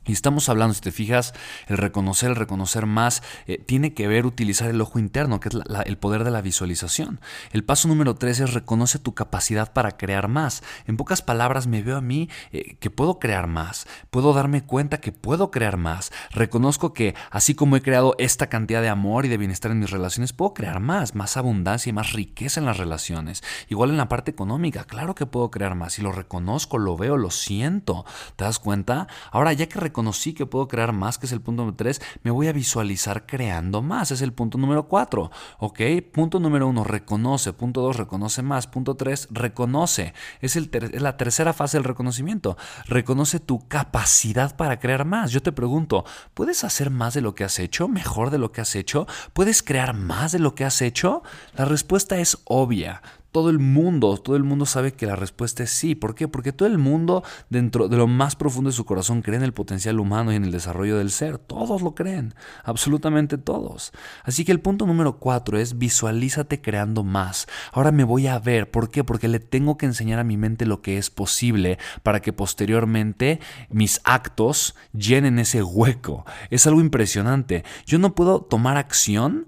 Y 0.07 0.13
estamos 0.13 0.47
hablando, 0.49 0.73
si 0.73 0.81
te 0.81 0.91
fijas, 0.91 1.33
el 1.67 1.77
reconocer, 1.77 2.29
el 2.29 2.35
reconocer 2.37 2.85
más, 2.85 3.21
eh, 3.45 3.57
tiene 3.57 3.93
que 3.93 4.07
ver 4.07 4.25
utilizar 4.25 4.69
el 4.69 4.79
ojo 4.81 4.99
interno, 4.99 5.39
que 5.39 5.49
es 5.49 5.57
el 5.85 5.97
poder 5.97 6.23
de 6.23 6.31
la 6.31 6.41
visualización. 6.41 7.19
El 7.51 7.65
paso 7.65 7.87
número 7.89 8.15
tres 8.15 8.39
es 8.39 8.53
reconoce 8.53 8.99
tu 8.99 9.13
capacidad 9.13 9.73
para 9.73 9.97
crear 9.97 10.29
más. 10.29 10.63
En 10.85 10.95
pocas 10.95 11.21
palabras, 11.21 11.67
me 11.67 11.83
veo 11.83 11.97
a 11.97 12.01
mí 12.01 12.29
eh, 12.51 12.77
que 12.79 12.89
puedo 12.89 13.19
crear 13.19 13.47
más, 13.47 13.85
puedo 14.09 14.33
darme 14.33 14.63
cuenta 14.63 14.99
que 14.99 15.11
puedo 15.11 15.51
crear 15.51 15.77
más. 15.77 16.11
Reconozco 16.31 16.93
que 16.93 17.13
así 17.29 17.53
como 17.53 17.75
he 17.75 17.81
creado 17.81 18.15
esta 18.17 18.47
cantidad 18.47 18.81
de 18.81 18.89
amor 18.89 19.25
y 19.25 19.29
de 19.29 19.37
bienestar 19.37 19.71
en 19.71 19.79
mis 19.79 19.91
relaciones, 19.91 20.31
puedo 20.31 20.53
crear 20.53 20.79
más, 20.79 21.15
más 21.15 21.35
abundancia 21.35 21.89
y 21.89 21.93
más 21.93 22.13
riqueza 22.13 22.61
en 22.61 22.65
las 22.65 22.77
relaciones. 22.77 23.43
Igual 23.67 23.89
en 23.89 23.97
la 23.97 24.07
parte 24.07 24.31
económica, 24.31 24.85
claro 24.85 25.15
que 25.15 25.25
puedo 25.25 25.51
crear 25.51 25.75
más. 25.75 25.99
Y 25.99 26.01
lo 26.01 26.13
reconozco, 26.13 26.77
lo 26.77 26.95
veo, 26.95 27.17
lo 27.17 27.29
siento. 27.29 28.05
¿Te 28.37 28.45
das 28.45 28.59
cuenta? 28.59 29.07
Ahora, 29.31 29.51
ya 29.51 29.67
que 29.67 29.79
conocí 29.97 30.35
que 30.35 30.45
puedo 30.45 30.67
crear 30.67 30.93
más, 30.93 31.17
que 31.17 31.25
es 31.25 31.31
el 31.31 31.41
punto 31.41 31.63
número 31.63 31.75
3, 31.75 31.99
me 32.21 32.29
voy 32.29 32.47
a 32.49 32.51
visualizar 32.51 33.25
creando 33.25 33.81
más, 33.81 34.11
es 34.11 34.21
el 34.21 34.31
punto 34.31 34.59
número 34.59 34.87
4. 34.87 35.31
¿Ok? 35.57 35.79
Punto 36.13 36.39
número 36.39 36.67
1, 36.67 36.83
reconoce. 36.83 37.51
Punto 37.51 37.81
2, 37.81 37.95
reconoce 37.95 38.43
más. 38.43 38.67
Punto 38.67 38.93
3, 38.95 39.29
reconoce. 39.31 40.13
Es, 40.39 40.55
el 40.55 40.69
es 40.71 41.01
la 41.01 41.17
tercera 41.17 41.51
fase 41.51 41.77
del 41.77 41.83
reconocimiento. 41.83 42.57
Reconoce 42.85 43.39
tu 43.39 43.67
capacidad 43.67 44.55
para 44.55 44.77
crear 44.77 45.03
más. 45.03 45.31
Yo 45.31 45.41
te 45.41 45.51
pregunto, 45.51 46.05
¿puedes 46.35 46.63
hacer 46.63 46.91
más 46.91 47.15
de 47.15 47.21
lo 47.21 47.33
que 47.33 47.43
has 47.43 47.57
hecho? 47.57 47.87
¿Mejor 47.87 48.29
de 48.29 48.37
lo 48.37 48.51
que 48.51 48.61
has 48.61 48.75
hecho? 48.75 49.07
¿Puedes 49.33 49.63
crear 49.63 49.95
más 49.95 50.31
de 50.31 50.37
lo 50.37 50.53
que 50.53 50.63
has 50.63 50.83
hecho? 50.83 51.23
La 51.55 51.65
respuesta 51.65 52.19
es 52.19 52.37
obvia 52.43 53.01
todo 53.37 53.51
el 53.51 53.59
mundo, 53.59 54.17
todo 54.17 54.35
el 54.35 54.43
mundo 54.43 54.65
sabe 54.65 54.93
que 54.93 55.05
la 55.05 55.15
respuesta 55.15 55.61
es 55.61 55.69
sí. 55.69 55.93
¿Por 55.93 56.15
qué? 56.15 56.27
Porque 56.27 56.53
todo 56.53 56.67
el 56.67 56.79
mundo, 56.79 57.23
dentro 57.51 57.87
de 57.87 57.95
lo 57.95 58.07
más 58.07 58.35
profundo 58.35 58.71
de 58.71 58.75
su 58.75 58.83
corazón, 58.83 59.21
cree 59.21 59.37
en 59.37 59.43
el 59.43 59.53
potencial 59.53 59.99
humano 59.99 60.33
y 60.33 60.37
en 60.37 60.43
el 60.43 60.51
desarrollo 60.51 60.97
del 60.97 61.11
ser. 61.11 61.37
Todos 61.37 61.83
lo 61.83 61.93
creen, 61.93 62.33
absolutamente 62.63 63.37
todos. 63.37 63.91
Así 64.23 64.43
que 64.43 64.51
el 64.51 64.59
punto 64.59 64.87
número 64.87 65.19
cuatro 65.19 65.59
es 65.59 65.77
visualízate 65.77 66.61
creando 66.61 67.03
más. 67.03 67.45
Ahora 67.73 67.91
me 67.91 68.03
voy 68.03 68.25
a 68.25 68.39
ver. 68.39 68.71
¿Por 68.71 68.89
qué? 68.89 69.03
Porque 69.03 69.27
le 69.27 69.39
tengo 69.39 69.77
que 69.77 69.85
enseñar 69.85 70.17
a 70.17 70.23
mi 70.23 70.35
mente 70.35 70.65
lo 70.65 70.81
que 70.81 70.97
es 70.97 71.11
posible 71.11 71.77
para 72.01 72.23
que 72.23 72.33
posteriormente 72.33 73.39
mis 73.69 74.01
actos 74.03 74.73
llenen 74.93 75.37
ese 75.37 75.61
hueco. 75.61 76.25
Es 76.49 76.65
algo 76.65 76.81
impresionante. 76.81 77.63
Yo 77.85 77.99
no 77.99 78.15
puedo 78.15 78.41
tomar 78.41 78.77
acción. 78.77 79.45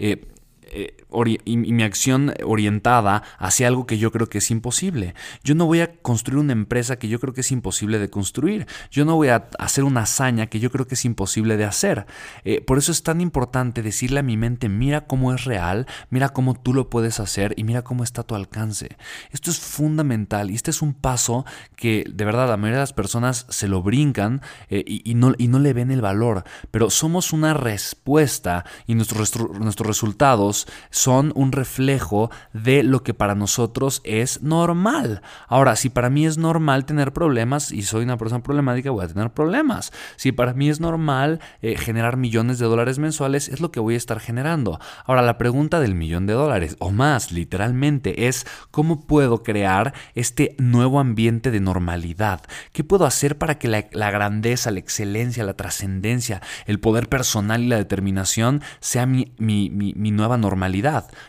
Eh, 0.00 0.26
eh, 0.70 0.96
y, 1.44 1.56
mi 1.56 1.82
acción 1.82 2.34
orientada 2.44 3.22
hacia 3.38 3.68
algo 3.68 3.86
que 3.86 3.98
yo 3.98 4.12
creo 4.12 4.28
que 4.28 4.38
es 4.38 4.50
imposible. 4.50 5.14
Yo 5.42 5.54
no 5.54 5.66
voy 5.66 5.80
a 5.80 5.92
construir 6.00 6.38
una 6.38 6.52
empresa 6.52 6.98
que 6.98 7.08
yo 7.08 7.18
creo 7.20 7.34
que 7.34 7.40
es 7.40 7.52
imposible 7.52 7.98
de 7.98 8.10
construir. 8.10 8.66
Yo 8.90 9.04
no 9.04 9.16
voy 9.16 9.28
a 9.28 9.48
hacer 9.58 9.84
una 9.84 10.02
hazaña 10.02 10.46
que 10.46 10.60
yo 10.60 10.70
creo 10.70 10.86
que 10.86 10.94
es 10.94 11.04
imposible 11.04 11.56
de 11.56 11.64
hacer. 11.64 12.06
Eh, 12.44 12.60
por 12.60 12.78
eso 12.78 12.92
es 12.92 13.02
tan 13.02 13.20
importante 13.20 13.82
decirle 13.82 14.20
a 14.20 14.22
mi 14.22 14.36
mente, 14.36 14.68
mira 14.68 15.06
cómo 15.06 15.32
es 15.32 15.44
real, 15.44 15.86
mira 16.10 16.30
cómo 16.30 16.54
tú 16.54 16.74
lo 16.74 16.90
puedes 16.90 17.20
hacer 17.20 17.54
y 17.56 17.64
mira 17.64 17.82
cómo 17.82 18.04
está 18.04 18.22
a 18.22 18.26
tu 18.26 18.34
alcance. 18.34 18.96
Esto 19.30 19.50
es 19.50 19.58
fundamental 19.58 20.50
y 20.50 20.54
este 20.54 20.70
es 20.70 20.82
un 20.82 20.94
paso 20.94 21.44
que 21.76 22.04
de 22.08 22.24
verdad 22.24 22.48
la 22.48 22.56
mayoría 22.56 22.78
de 22.78 22.82
las 22.82 22.92
personas 22.92 23.46
se 23.48 23.68
lo 23.68 23.82
brincan 23.82 24.42
eh, 24.68 24.84
y, 24.86 25.14
no, 25.14 25.34
y 25.38 25.48
no 25.48 25.58
le 25.58 25.72
ven 25.72 25.90
el 25.90 26.00
valor. 26.00 26.44
Pero 26.70 26.90
somos 26.90 27.32
una 27.32 27.54
respuesta 27.54 28.64
y 28.86 28.94
nuestros, 28.94 29.34
nuestros 29.58 29.86
resultados 29.86 30.57
son 30.90 31.32
un 31.34 31.52
reflejo 31.52 32.30
de 32.52 32.82
lo 32.82 33.02
que 33.02 33.14
para 33.14 33.34
nosotros 33.34 34.00
es 34.04 34.42
normal. 34.42 35.22
Ahora, 35.46 35.76
si 35.76 35.90
para 35.90 36.10
mí 36.10 36.26
es 36.26 36.38
normal 36.38 36.84
tener 36.84 37.12
problemas 37.12 37.70
y 37.72 37.82
soy 37.82 38.04
una 38.04 38.16
persona 38.16 38.42
problemática, 38.42 38.90
voy 38.90 39.04
a 39.04 39.08
tener 39.08 39.30
problemas. 39.30 39.92
Si 40.16 40.32
para 40.32 40.54
mí 40.54 40.68
es 40.68 40.80
normal 40.80 41.40
eh, 41.62 41.76
generar 41.76 42.16
millones 42.16 42.58
de 42.58 42.66
dólares 42.66 42.98
mensuales, 42.98 43.48
es 43.48 43.60
lo 43.60 43.70
que 43.70 43.80
voy 43.80 43.94
a 43.94 43.98
estar 43.98 44.20
generando. 44.20 44.80
Ahora, 45.04 45.22
la 45.22 45.38
pregunta 45.38 45.80
del 45.80 45.94
millón 45.94 46.26
de 46.26 46.32
dólares 46.32 46.76
o 46.78 46.90
más, 46.90 47.32
literalmente, 47.32 48.28
es 48.28 48.46
cómo 48.70 49.06
puedo 49.06 49.42
crear 49.42 49.94
este 50.14 50.54
nuevo 50.58 51.00
ambiente 51.00 51.50
de 51.50 51.60
normalidad. 51.60 52.42
¿Qué 52.72 52.84
puedo 52.84 53.06
hacer 53.06 53.38
para 53.38 53.58
que 53.58 53.68
la, 53.68 54.10
grandeza, 54.10 54.70
la 54.70 54.80
excelencia, 54.80 55.44
la 55.44 55.54
trascendencia, 55.54 56.40
el 56.66 56.80
poder 56.80 57.08
personal 57.08 57.62
y 57.62 57.68
la 57.68 57.76
determinación 57.76 58.62
sea 58.80 59.06
mi 59.06 59.32
nueva 59.38 60.36
normalidad? 60.36 60.47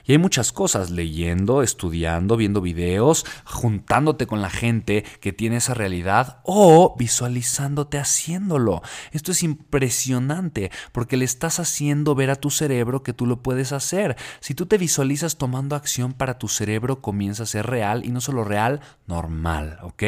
Y 0.05 0.13
hay 0.13 0.17
muchas 0.17 0.51
cosas, 0.51 0.91
leyendo, 0.91 1.61
estudiando, 1.61 2.38
viendo 2.38 2.61
videos, 2.61 3.25
juntándote 3.45 4.27
con 4.27 4.41
la 4.41 4.49
gente 4.49 5.03
que 5.19 5.33
tiene 5.33 5.57
esa 5.57 5.73
realidad 5.73 6.39
o 6.43 6.95
visualizándote 6.97 7.97
haciéndolo. 7.97 8.81
Esto 9.11 9.31
es 9.31 9.43
impresionante 9.43 10.71
porque 10.91 11.17
le 11.17 11.25
estás 11.25 11.59
haciendo 11.59 12.15
ver 12.15 12.29
a 12.29 12.35
tu 12.35 12.49
cerebro 12.49 13.03
que 13.03 13.13
tú 13.13 13.25
lo 13.25 13.41
puedes 13.41 13.71
hacer. 13.71 14.15
Si 14.39 14.53
tú 14.53 14.65
te 14.65 14.77
visualizas 14.77 15.38
tomando 15.38 15.75
acción 15.75 16.13
para 16.13 16.38
tu 16.38 16.47
cerebro 16.47 17.01
comienza 17.01 17.43
a 17.43 17.47
ser 17.47 17.67
real 17.67 18.05
y 18.05 18.11
no 18.11 18.21
solo 18.21 18.43
real, 18.43 18.81
normal, 19.07 19.79
¿ok? 19.81 20.03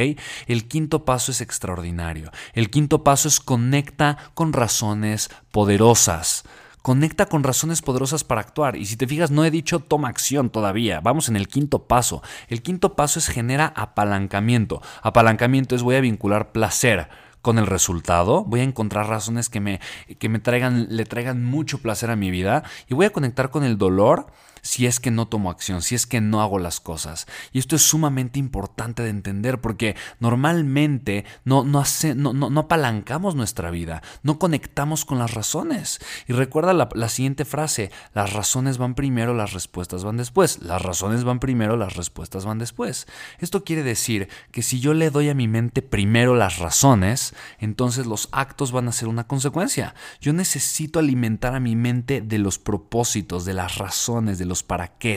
El 0.48 0.68
quinto 0.68 1.06
paso 1.06 1.32
es 1.32 1.41
extraordinario. 1.41 2.32
El 2.53 2.70
quinto 2.70 3.03
paso 3.03 3.27
es 3.27 3.39
conecta 3.39 4.18
con 4.34 4.53
razones 4.53 5.30
poderosas. 5.51 6.44
Conecta 6.82 7.28
con 7.28 7.44
razones 7.44 7.82
poderosas 7.82 8.24
para 8.24 8.42
actuar. 8.42 8.76
Y 8.76 8.86
si 8.86 8.98
te 8.98 9.08
fijas, 9.08 9.30
no 9.30 9.46
he 9.46 9.52
dicho 9.52 9.80
toma 9.80 10.08
acción 10.08 10.50
todavía. 10.50 11.00
Vamos 11.00 11.30
en 11.30 11.36
el 11.36 11.48
quinto 11.48 11.84
paso. 11.84 12.24
El 12.48 12.62
quinto 12.62 12.96
paso 12.96 13.20
es 13.20 13.28
genera 13.28 13.72
apalancamiento. 13.76 14.82
Apalancamiento 15.04 15.76
es 15.76 15.84
voy 15.84 15.96
a 15.96 16.02
vincular 16.02 16.52
placer 16.52 17.08
con 17.42 17.58
el 17.58 17.66
resultado, 17.66 18.44
voy 18.46 18.60
a 18.60 18.64
encontrar 18.64 19.08
razones 19.08 19.50
que 19.50 19.60
me, 19.60 19.80
que 20.20 20.30
me 20.30 20.40
traigan, 20.40 20.88
le 20.90 21.06
traigan 21.06 21.44
mucho 21.44 21.80
placer 21.80 22.12
a 22.12 22.16
mi 22.16 22.30
vida 22.30 22.64
y 22.88 22.94
voy 22.94 23.08
a 23.08 23.12
conectar 23.12 23.50
con 23.50 23.64
el 23.64 23.78
dolor 23.78 24.28
si 24.62 24.86
es 24.86 25.00
que 25.00 25.12
no 25.12 25.27
tomo 25.27 25.50
acción, 25.50 25.82
si 25.82 25.96
es 25.96 26.06
que 26.06 26.22
no 26.22 26.41
hago 26.41 26.60
las 26.60 26.80
cosas. 26.80 27.27
Y 27.51 27.60
esto 27.60 27.75
es 27.75 27.82
sumamente 27.82 28.39
importante 28.39 29.03
de 29.03 29.10
entender 29.10 29.62
porque 29.62 29.96
normalmente 30.20 31.25
no, 31.46 31.63
no, 31.63 31.84
no, 32.15 32.34
no, 32.50 32.60
apalancamos 32.60 33.36
nuestra 33.36 33.72
vida, 33.72 34.01
no 34.24 34.39
conectamos 34.39 35.06
con 35.06 35.20
las 35.20 35.34
razones. 35.34 36.00
Y 36.27 36.34
recuerda 36.34 36.74
la, 36.74 36.89
la 36.94 37.10
siguiente 37.10 37.46
frase, 37.46 37.91
las 38.13 38.34
razones 38.34 38.77
van 38.77 38.96
primero, 38.96 39.34
las 39.34 39.53
respuestas 39.53 40.03
van 40.03 40.18
después. 40.18 40.62
Las 40.62 40.82
razones 40.82 41.24
van 41.24 41.39
primero, 41.39 41.77
las 41.77 41.96
respuestas 41.96 42.46
van 42.46 42.60
después. 42.60 43.08
Esto 43.39 43.63
quiere 43.63 43.84
decir 43.84 44.30
que 44.51 44.62
si 44.62 44.80
yo 44.80 44.94
le 44.94 45.10
doy 45.10 45.30
a 45.30 45.34
mi 45.34 45.48
mente 45.48 45.82
primero 45.82 46.36
las 46.36 46.60
razones, 46.60 47.34
entonces 47.60 48.06
los 48.06 48.30
actos 48.32 48.72
van 48.72 48.88
a 48.88 48.91
ser 48.91 49.08
una 49.08 49.27
consecuencia. 49.27 49.96
Yo 50.20 50.34
necesito 50.34 51.00
alimentar 51.00 51.56
a 51.56 51.60
mi 51.60 51.75
mente 51.75 52.22
de 52.22 52.38
los 52.38 52.60
propósitos, 52.60 53.46
de 53.46 53.53
las 53.53 53.77
razones, 53.77 54.38
de 54.38 54.46
los 54.46 54.50
para 54.63 54.88
qué. 54.98 55.12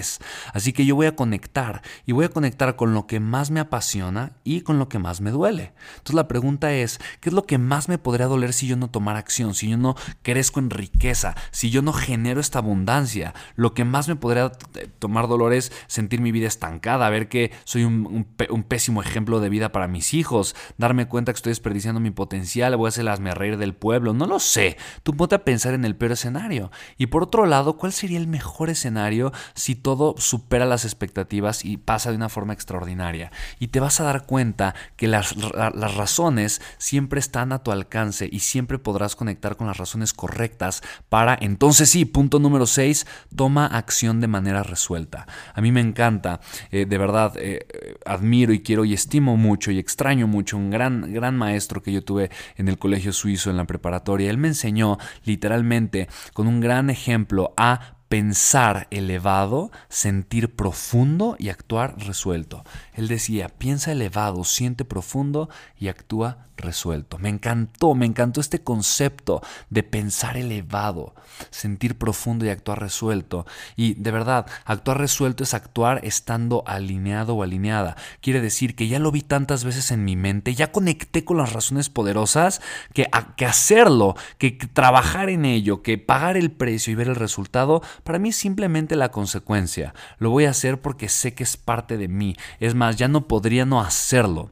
Así 0.53 0.73
que 0.73 0.85
yo 0.85 0.97
voy 0.97 1.07
a 1.07 1.15
conectar 1.15 1.83
y 2.05 2.13
voy 2.13 2.25
a 2.25 2.29
conectar 2.29 2.75
con 2.77 2.95
lo 2.95 3.07
que 3.07 3.21
más 3.21 3.51
me 3.51 3.61
apasiona 3.61 4.33
y 4.43 4.63
con 4.63 4.79
lo 4.79 4.89
que 4.89 4.99
más 4.99 5.21
me 5.21 5.31
duele. 5.31 5.73
Entonces 5.93 6.15
la 6.15 6.29
pregunta 6.29 6.73
es, 6.73 6.99
¿qué 7.21 7.29
es 7.29 7.33
lo 7.33 7.45
que 7.45 7.59
más 7.59 7.89
me 7.89 7.99
podría 7.99 8.27
doler 8.27 8.53
si 8.53 8.67
yo 8.67 8.77
no 8.77 8.91
tomara 8.91 9.19
acción, 9.19 9.55
si 9.55 9.69
yo 9.69 9.77
no 9.77 9.95
crezco 10.23 10.61
en 10.61 10.71
riqueza, 10.71 11.35
si 11.53 11.71
yo 11.71 11.83
no 11.83 11.93
genero 11.93 12.41
esta 12.41 12.59
abundancia? 12.59 13.35
Lo 13.55 13.75
que 13.75 13.85
más 13.85 14.09
me 14.09 14.17
podría 14.17 14.53
eh, 14.75 14.89
tomar 14.99 15.29
dolor 15.29 15.53
es 15.53 15.73
sentir 15.87 16.21
mi 16.21 16.33
vida 16.33 16.49
estancada, 16.49 17.09
ver 17.11 17.29
que 17.29 17.53
soy 17.65 17.85
un, 17.85 18.27
pésimo 18.69 19.03
ejemplo 19.03 19.41
de 19.41 19.49
vida 19.49 19.71
para 19.73 19.89
mis 19.89 20.15
hijos, 20.15 20.57
darme 20.79 21.07
cuenta 21.07 21.33
que 21.33 21.37
estoy 21.37 21.51
desperdiciando 21.51 22.01
mi 22.01 22.11
potencial, 22.11 22.77
voy 22.77 22.87
a 22.87 22.89
hacer 22.89 23.05
las 23.05 23.21
me 23.21 23.35
reír 23.35 23.59
del 23.59 23.75
pueblo, 23.75 24.13
no 24.13 24.27
lo 24.27 24.41
sé. 24.41 24.77
Tú 25.03 25.15
ponte 25.15 25.35
a 25.35 25.45
pensar 25.45 25.75
en 25.75 25.85
el 25.85 25.97
peor 25.97 26.13
escenario. 26.13 26.71
Y 26.97 27.07
por 27.07 27.23
otro 27.23 27.47
lado, 27.47 27.77
¿cuál 27.77 27.93
sería 27.93 28.19
el 28.19 28.27
mejor 28.27 28.71
escenario 28.71 29.24
si 29.55 29.75
todo 29.75 30.15
supera 30.19 30.65
las 30.65 30.85
expectativas 30.85 31.65
y 31.65 31.77
pasa 31.77 32.11
de 32.11 32.17
una 32.17 32.29
forma 32.29 32.53
extraordinaria. 32.53 33.31
Y 33.59 33.69
te 33.69 33.81
vas 33.81 34.01
a 34.01 34.05
dar 34.05 34.27
cuenta 34.27 34.75
que 34.97 35.09
las, 35.09 35.37
las 35.37 35.95
razones 35.95 36.61
siempre 36.79 37.21
están 37.21 37.53
a 37.53 37.63
tu 37.63 37.73
alcance 37.73 38.29
y 38.31 38.41
siempre 38.41 38.79
podrás 38.79 39.17
conectar 39.17 39.57
con 39.57 39.67
las 39.67 39.77
razones 39.77 40.13
correctas 40.13 40.83
para 41.09 41.37
entonces 41.41 41.91
sí, 41.91 42.05
punto 42.05 42.39
número 42.39 42.67
6, 42.67 43.07
toma 43.35 43.67
acción 43.67 44.21
de 44.21 44.27
manera 44.27 44.63
resuelta. 44.63 45.27
A 45.55 45.61
mí 45.61 45.73
me 45.73 45.81
encanta, 45.81 46.41
eh, 46.71 46.87
de 46.87 46.99
verdad, 46.99 47.35
eh, 47.37 47.67
admiro 48.07 48.53
y 48.53 48.61
quiero 48.61 48.85
y 48.85 48.95
estimo 48.95 49.37
mucho 49.37 49.71
y 49.71 49.79
extraño 49.79 50.27
mucho 50.27 50.57
un 50.57 50.71
gran, 50.71 51.13
gran 51.13 51.37
maestro 51.37 51.83
que 51.83 51.93
yo 51.93 52.03
tuve 52.03 52.31
en 52.57 52.69
el 52.69 52.79
colegio 52.79 53.13
suizo 53.13 53.51
en 53.51 53.57
la 53.57 53.67
preparatoria. 53.67 54.31
Él 54.31 54.39
me 54.39 54.49
enseñó 54.49 54.99
literalmente 55.25 56.09
con 56.33 56.47
un 56.47 56.61
gran 56.61 56.91
ejemplo 56.91 57.53
a 57.57 57.94
pensar 58.15 58.87
elevado, 58.93 59.73
sentir 59.89 60.55
profundo 60.55 61.35
y 61.37 61.49
actuar 61.49 61.99
resuelto. 61.99 62.63
Él 62.93 63.09
decía, 63.09 63.49
piensa 63.49 63.91
elevado, 63.91 64.45
siente 64.45 64.85
profundo 64.85 65.49
y 65.81 65.89
actúa 65.89 66.47
resuelto. 66.57 67.19
Me 67.19 67.29
encantó, 67.29 67.95
me 67.95 68.07
encantó 68.07 68.41
este 68.41 68.63
concepto 68.63 69.43
de 69.71 69.83
pensar 69.83 70.37
elevado, 70.37 71.15
sentir 71.51 71.99
profundo 71.99 72.45
y 72.45 72.51
actuar 72.51 72.81
resuelto. 72.81 73.47
Y 73.77 73.95
de 73.95 74.11
verdad, 74.11 74.47
actuar 74.65 74.99
resuelto 74.99 75.43
es 75.45 75.55
actuar 75.55 76.01
estando 76.05 76.63
alineado 76.67 77.35
o 77.35 77.43
alineada. 77.43 77.97
Quiere 78.21 78.41
decir 78.41 78.77
que 78.77 78.89
ya 78.89 78.99
lo 78.99 79.11
vi 79.11 79.23
tantas 79.23 79.65
veces 79.65 79.91
en 79.91 80.05
mi 80.05 80.17
mente, 80.17 80.55
ya 80.55 80.73
conecté 80.73 81.25
con 81.25 81.37
las 81.37 81.53
razones 81.53 81.89
poderosas, 81.89 82.61
que, 82.93 83.09
que 83.37 83.47
hacerlo, 83.47 84.17
que 84.39 84.53
trabajar 84.53 85.29
en 85.29 85.45
ello, 85.45 85.83
que 85.83 85.99
pagar 85.99 86.37
el 86.37 86.51
precio 86.51 86.93
y 86.93 86.97
ver 86.97 87.09
el 87.09 87.17
resultado, 87.17 87.83
para 88.05 88.19
mí 88.19 88.33
simplemente 88.33 88.97
la 88.97 89.11
consecuencia. 89.11 89.95
Lo 90.19 90.31
voy 90.31 90.45
a 90.45 90.51
hacer 90.51 90.81
porque 90.81 91.09
sé 91.09 91.35
que 91.35 91.43
es 91.43 91.57
parte 91.57 91.97
de 91.97 92.09
mí. 92.09 92.37
Es 92.61 92.75
más, 92.75 92.97
ya 92.97 93.09
no 93.09 93.27
podría 93.27 93.65
no 93.65 93.81
hacerlo. 93.81 94.51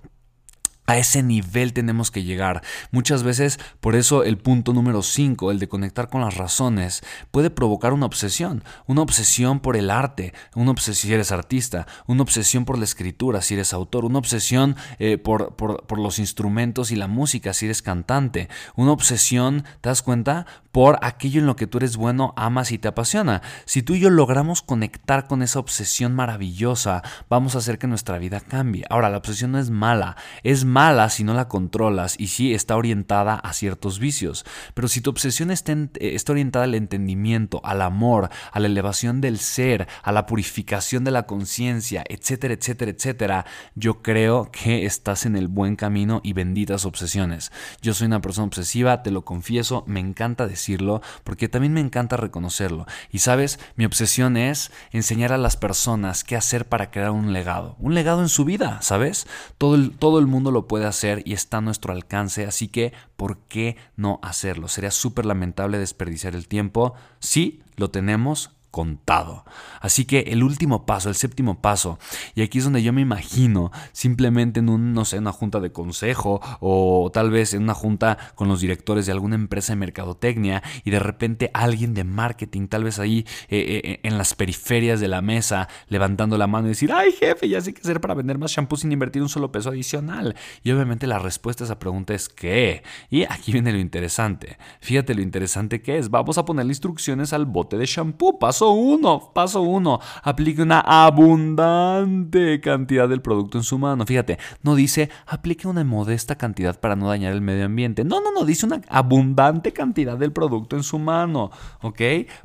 A 0.92 0.98
ese 0.98 1.22
nivel 1.22 1.72
tenemos 1.72 2.10
que 2.10 2.22
llegar. 2.22 2.62
Muchas 2.90 3.22
veces, 3.22 3.58
por 3.80 3.96
eso 3.96 4.24
el 4.24 4.36
punto 4.36 4.74
número 4.74 5.00
5, 5.00 5.50
el 5.50 5.58
de 5.58 5.66
conectar 5.66 6.10
con 6.10 6.20
las 6.20 6.36
razones, 6.36 7.02
puede 7.30 7.48
provocar 7.48 7.94
una 7.94 8.04
obsesión. 8.04 8.62
Una 8.86 9.00
obsesión 9.00 9.60
por 9.60 9.78
el 9.78 9.90
arte, 9.90 10.34
una 10.54 10.70
obsesión 10.70 11.08
si 11.08 11.14
eres 11.14 11.32
artista, 11.32 11.86
una 12.06 12.20
obsesión 12.20 12.66
por 12.66 12.76
la 12.76 12.84
escritura 12.84 13.40
si 13.40 13.54
eres 13.54 13.72
autor, 13.72 14.04
una 14.04 14.18
obsesión 14.18 14.76
eh, 14.98 15.16
por, 15.16 15.56
por, 15.56 15.98
los 15.98 16.18
instrumentos 16.18 16.90
y 16.90 16.96
la 16.96 17.06
música 17.06 17.54
si 17.54 17.64
eres 17.64 17.80
cantante, 17.80 18.50
una 18.76 18.92
obsesión, 18.92 19.64
¿te 19.80 19.88
das 19.88 20.02
cuenta? 20.02 20.44
Por 20.72 20.98
aquello 21.00 21.40
en 21.40 21.46
lo 21.46 21.56
que 21.56 21.66
tú 21.66 21.78
eres 21.78 21.96
bueno, 21.96 22.34
amas 22.36 22.70
y 22.70 22.76
te 22.76 22.88
apasiona. 22.88 23.40
Si 23.64 23.82
tú 23.82 23.94
y 23.94 24.00
yo 24.00 24.10
logramos 24.10 24.60
conectar 24.60 25.26
con 25.26 25.42
esa 25.42 25.58
obsesión 25.58 26.14
maravillosa, 26.14 27.02
vamos 27.30 27.54
a 27.54 27.58
hacer 27.58 27.78
que 27.78 27.86
nuestra 27.86 28.18
vida 28.18 28.40
cambie. 28.40 28.84
Ahora, 28.90 29.08
la 29.08 29.18
obsesión 29.18 29.52
no 29.52 29.58
es 29.58 29.70
mala, 29.70 30.16
es 30.42 30.66
mala 30.66 30.81
si 31.10 31.22
no 31.22 31.32
la 31.32 31.46
controlas 31.46 32.16
y 32.18 32.26
si 32.26 32.54
está 32.54 32.76
orientada 32.76 33.34
a 33.34 33.52
ciertos 33.52 34.00
vicios. 34.00 34.44
Pero 34.74 34.88
si 34.88 35.00
tu 35.00 35.10
obsesión 35.10 35.52
está, 35.52 35.76
está 36.00 36.32
orientada 36.32 36.64
al 36.64 36.74
entendimiento, 36.74 37.60
al 37.62 37.82
amor, 37.82 38.30
a 38.50 38.58
la 38.58 38.66
elevación 38.66 39.20
del 39.20 39.38
ser, 39.38 39.86
a 40.02 40.10
la 40.10 40.26
purificación 40.26 41.04
de 41.04 41.12
la 41.12 41.26
conciencia, 41.26 42.02
etcétera, 42.08 42.54
etcétera, 42.54 42.90
etcétera, 42.90 43.46
yo 43.76 44.02
creo 44.02 44.50
que 44.50 44.84
estás 44.84 45.24
en 45.24 45.36
el 45.36 45.46
buen 45.46 45.76
camino 45.76 46.20
y 46.24 46.32
benditas 46.32 46.84
obsesiones. 46.84 47.52
Yo 47.80 47.94
soy 47.94 48.08
una 48.08 48.20
persona 48.20 48.48
obsesiva, 48.48 49.04
te 49.04 49.12
lo 49.12 49.24
confieso, 49.24 49.84
me 49.86 50.00
encanta 50.00 50.48
decirlo 50.48 51.00
porque 51.22 51.48
también 51.48 51.74
me 51.74 51.80
encanta 51.80 52.16
reconocerlo. 52.16 52.86
Y 53.12 53.20
sabes, 53.20 53.60
mi 53.76 53.84
obsesión 53.84 54.36
es 54.36 54.72
enseñar 54.90 55.32
a 55.32 55.38
las 55.38 55.56
personas 55.56 56.24
qué 56.24 56.34
hacer 56.34 56.68
para 56.68 56.90
crear 56.90 57.12
un 57.12 57.32
legado. 57.32 57.76
Un 57.78 57.94
legado 57.94 58.20
en 58.20 58.28
su 58.28 58.44
vida, 58.44 58.82
¿sabes? 58.82 59.28
Todo 59.58 59.90
todo 59.90 60.18
el 60.18 60.26
mundo 60.26 60.50
lo 60.50 60.61
puede 60.66 60.86
hacer 60.86 61.22
y 61.24 61.32
está 61.32 61.58
a 61.58 61.60
nuestro 61.60 61.92
alcance, 61.92 62.46
así 62.46 62.68
que 62.68 62.92
¿por 63.16 63.38
qué 63.48 63.76
no 63.96 64.20
hacerlo? 64.22 64.68
Sería 64.68 64.90
súper 64.90 65.26
lamentable 65.26 65.78
desperdiciar 65.78 66.34
el 66.34 66.48
tiempo. 66.48 66.94
Sí, 67.18 67.62
lo 67.76 67.90
tenemos, 67.90 68.50
contado. 68.72 69.44
Así 69.80 70.06
que 70.06 70.20
el 70.20 70.42
último 70.42 70.86
paso, 70.86 71.08
el 71.08 71.14
séptimo 71.14 71.60
paso, 71.60 72.00
y 72.34 72.42
aquí 72.42 72.58
es 72.58 72.64
donde 72.64 72.82
yo 72.82 72.92
me 72.92 73.02
imagino 73.02 73.70
simplemente 73.92 74.58
en 74.58 74.68
un, 74.68 74.94
no 74.94 75.04
sé, 75.04 75.18
una 75.18 75.30
junta 75.30 75.60
de 75.60 75.70
consejo 75.70 76.40
o 76.58 77.10
tal 77.12 77.30
vez 77.30 77.54
en 77.54 77.62
una 77.62 77.74
junta 77.74 78.18
con 78.34 78.48
los 78.48 78.60
directores 78.60 79.06
de 79.06 79.12
alguna 79.12 79.36
empresa 79.36 79.74
de 79.74 79.76
mercadotecnia 79.76 80.62
y 80.84 80.90
de 80.90 80.98
repente 80.98 81.50
alguien 81.54 81.94
de 81.94 82.02
marketing, 82.04 82.66
tal 82.66 82.84
vez 82.84 82.98
ahí 82.98 83.26
eh, 83.48 83.58
eh, 83.58 83.80
eh, 83.84 84.00
en 84.02 84.18
las 84.18 84.34
periferias 84.34 85.00
de 85.00 85.08
la 85.08 85.20
mesa, 85.20 85.68
levantando 85.88 86.38
la 86.38 86.46
mano 86.46 86.66
y 86.66 86.70
decir, 86.70 86.92
ay 86.92 87.12
jefe, 87.12 87.48
ya 87.48 87.60
sé 87.60 87.74
qué 87.74 87.82
hacer 87.82 88.00
para 88.00 88.14
vender 88.14 88.38
más 88.38 88.52
shampoo 88.52 88.76
sin 88.76 88.90
invertir 88.90 89.20
un 89.20 89.28
solo 89.28 89.52
peso 89.52 89.68
adicional. 89.68 90.34
Y 90.62 90.72
obviamente 90.72 91.06
la 91.06 91.18
respuesta 91.18 91.64
a 91.64 91.66
esa 91.66 91.78
pregunta 91.78 92.14
es 92.14 92.30
¿qué? 92.30 92.82
Y 93.10 93.24
aquí 93.24 93.52
viene 93.52 93.70
lo 93.70 93.78
interesante. 93.78 94.56
Fíjate 94.80 95.14
lo 95.14 95.20
interesante 95.20 95.82
que 95.82 95.98
es. 95.98 96.08
Vamos 96.08 96.38
a 96.38 96.46
ponerle 96.46 96.70
instrucciones 96.70 97.34
al 97.34 97.44
bote 97.44 97.76
de 97.76 97.84
shampoo. 97.84 98.38
Paso 98.38 98.61
Paso 98.62 98.74
1, 98.74 99.30
paso 99.34 99.62
1, 99.62 100.00
aplique 100.22 100.62
una 100.62 100.78
abundante 100.78 102.60
cantidad 102.60 103.08
del 103.08 103.20
producto 103.20 103.58
en 103.58 103.64
su 103.64 103.76
mano. 103.76 104.06
Fíjate, 104.06 104.38
no 104.62 104.76
dice 104.76 105.10
aplique 105.26 105.66
una 105.66 105.82
modesta 105.82 106.36
cantidad 106.36 106.78
para 106.78 106.94
no 106.94 107.08
dañar 107.08 107.32
el 107.32 107.40
medio 107.40 107.64
ambiente. 107.64 108.04
No, 108.04 108.20
no, 108.20 108.30
no, 108.30 108.44
dice 108.44 108.64
una 108.64 108.80
abundante 108.88 109.72
cantidad 109.72 110.16
del 110.16 110.30
producto 110.30 110.76
en 110.76 110.84
su 110.84 111.00
mano. 111.00 111.50
¿Ok? 111.80 112.00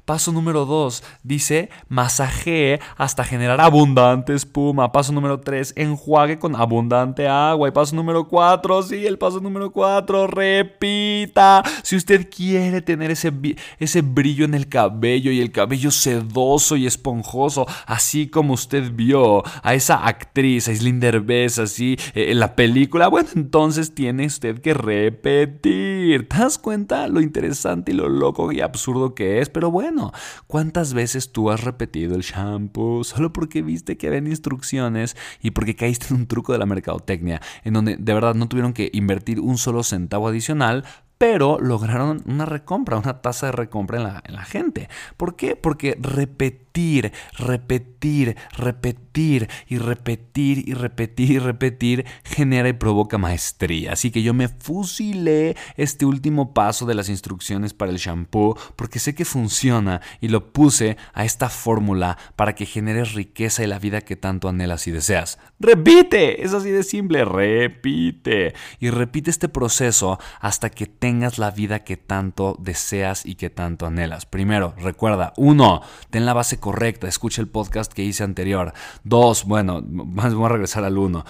Paso 0.05 0.31
número 0.31 0.65
2, 0.65 1.03
dice 1.21 1.69
masajee 1.87 2.79
hasta 2.97 3.23
generar 3.23 3.61
abundante 3.61 4.33
espuma. 4.33 4.91
Paso 4.91 5.13
número 5.13 5.41
3, 5.41 5.73
enjuague 5.75 6.39
con 6.39 6.55
abundante 6.55 7.27
agua. 7.27 7.69
Y 7.69 7.71
paso 7.71 7.95
número 7.95 8.27
4, 8.27 8.81
sí, 8.81 9.05
el 9.05 9.19
paso 9.19 9.39
número 9.39 9.71
4, 9.71 10.25
repita. 10.25 11.61
Si 11.83 11.95
usted 11.95 12.27
quiere 12.35 12.81
tener 12.81 13.11
ese, 13.11 13.31
ese 13.77 14.01
brillo 14.01 14.45
en 14.45 14.55
el 14.55 14.67
cabello 14.67 15.29
y 15.31 15.41
el 15.41 15.51
cabello 15.51 15.91
se 15.91 16.06
sedoso 16.07 16.77
y 16.77 16.87
esponjoso, 16.87 17.65
así 17.85 18.27
como 18.27 18.53
usted 18.53 18.93
vio 18.93 19.43
a 19.61 19.73
esa 19.73 20.07
actriz, 20.07 20.69
a 20.69 20.71
Islinder 20.71 21.19
Bess, 21.19 21.59
así 21.59 21.97
eh, 22.13 22.31
en 22.31 22.39
la 22.39 22.55
película, 22.55 23.09
bueno, 23.09 23.27
entonces 23.35 23.93
tiene 23.93 24.25
usted 24.25 24.61
que 24.61 24.73
repetir. 24.73 26.29
¿Te 26.29 26.37
das 26.37 26.59
cuenta 26.59 27.09
lo 27.09 27.19
interesante 27.19 27.91
y 27.91 27.95
lo 27.95 28.07
loco 28.07 28.53
y 28.53 28.61
absurdo 28.61 29.15
que 29.15 29.41
es? 29.41 29.49
Pero 29.49 29.69
bueno, 29.69 30.13
¿cuántas 30.47 30.93
veces 30.93 31.33
tú 31.33 31.51
has 31.51 31.65
repetido 31.65 32.15
el 32.15 32.21
shampoo 32.21 33.03
solo 33.03 33.33
porque 33.33 33.61
viste 33.61 33.97
que 33.97 34.07
había 34.07 34.19
instrucciones 34.19 35.17
y 35.41 35.51
porque 35.51 35.75
caíste 35.75 36.07
en 36.11 36.21
un 36.21 36.27
truco 36.27 36.53
de 36.53 36.59
la 36.59 36.65
mercadotecnia, 36.65 37.41
en 37.65 37.73
donde 37.73 37.97
de 37.97 38.13
verdad 38.13 38.33
no 38.33 38.47
tuvieron 38.47 38.71
que 38.71 38.89
invertir 38.93 39.41
un 39.41 39.57
solo 39.57 39.83
centavo 39.83 40.29
adicional 40.29 40.85
pero 41.17 41.59
lograron 41.59 42.21
una 42.25 42.45
recompra, 42.45 42.97
una 42.97 43.21
tasa 43.21 43.47
de 43.47 43.51
recompra 43.53 43.97
en 43.97 44.03
la, 44.03 44.23
en 44.25 44.35
la 44.35 44.45
gente. 44.45 44.89
¿Por 45.17 45.35
qué? 45.35 45.55
Porque 45.55 45.97
repetir, 45.99 47.11
repetir, 47.37 48.35
repetir 48.55 49.49
y 49.67 49.77
repetir 49.77 50.63
y 50.67 50.73
repetir 50.73 51.31
y 51.31 51.39
repetir 51.39 52.05
genera 52.23 52.69
y 52.69 52.73
provoca 52.73 53.17
maestría. 53.17 53.93
Así 53.93 54.11
que 54.11 54.21
yo 54.21 54.33
me 54.33 54.47
fusilé 54.47 55.55
este 55.75 56.05
último 56.05 56.53
paso 56.53 56.85
de 56.85 56.93
las 56.93 57.09
instrucciones 57.09 57.73
para 57.73 57.91
el 57.91 57.97
shampoo 57.97 58.57
porque 58.75 58.99
sé 58.99 59.15
que 59.15 59.25
funciona 59.25 60.01
y 60.21 60.27
lo 60.27 60.53
puse 60.53 60.97
a 61.13 61.25
esta 61.25 61.49
fórmula 61.49 62.17
para 62.35 62.53
que 62.53 62.65
generes 62.65 63.13
riqueza 63.13 63.63
y 63.63 63.67
la 63.67 63.79
vida 63.79 64.01
que 64.01 64.15
tanto 64.15 64.47
anhelas 64.47 64.87
y 64.87 64.91
deseas. 64.91 65.39
Repite, 65.59 66.43
es 66.43 66.53
así 66.53 66.69
de 66.69 66.83
simple, 66.83 67.25
repite 67.25 68.53
y 68.79 68.91
repite 68.91 69.31
este 69.31 69.49
proceso 69.49 70.19
hasta 70.39 70.69
que 70.69 70.85
te 70.85 71.06
tengas 71.07 71.37
la 71.37 71.51
vida 71.51 71.85
que 71.85 71.95
tanto 71.95 72.57
deseas 72.59 73.25
y 73.25 73.35
que 73.35 73.49
tanto 73.49 73.85
anhelas. 73.85 74.25
Primero, 74.25 74.73
recuerda, 74.77 75.31
uno, 75.37 75.81
ten 76.09 76.25
la 76.25 76.33
base 76.33 76.59
correcta, 76.59 77.07
escucha 77.07 77.41
el 77.41 77.47
podcast 77.47 77.93
que 77.93 78.03
hice 78.03 78.25
anterior. 78.25 78.73
Dos, 79.05 79.45
bueno, 79.45 79.81
vamos 79.85 80.45
a 80.45 80.49
regresar 80.49 80.83
al 80.83 80.97
uno. 80.97 81.23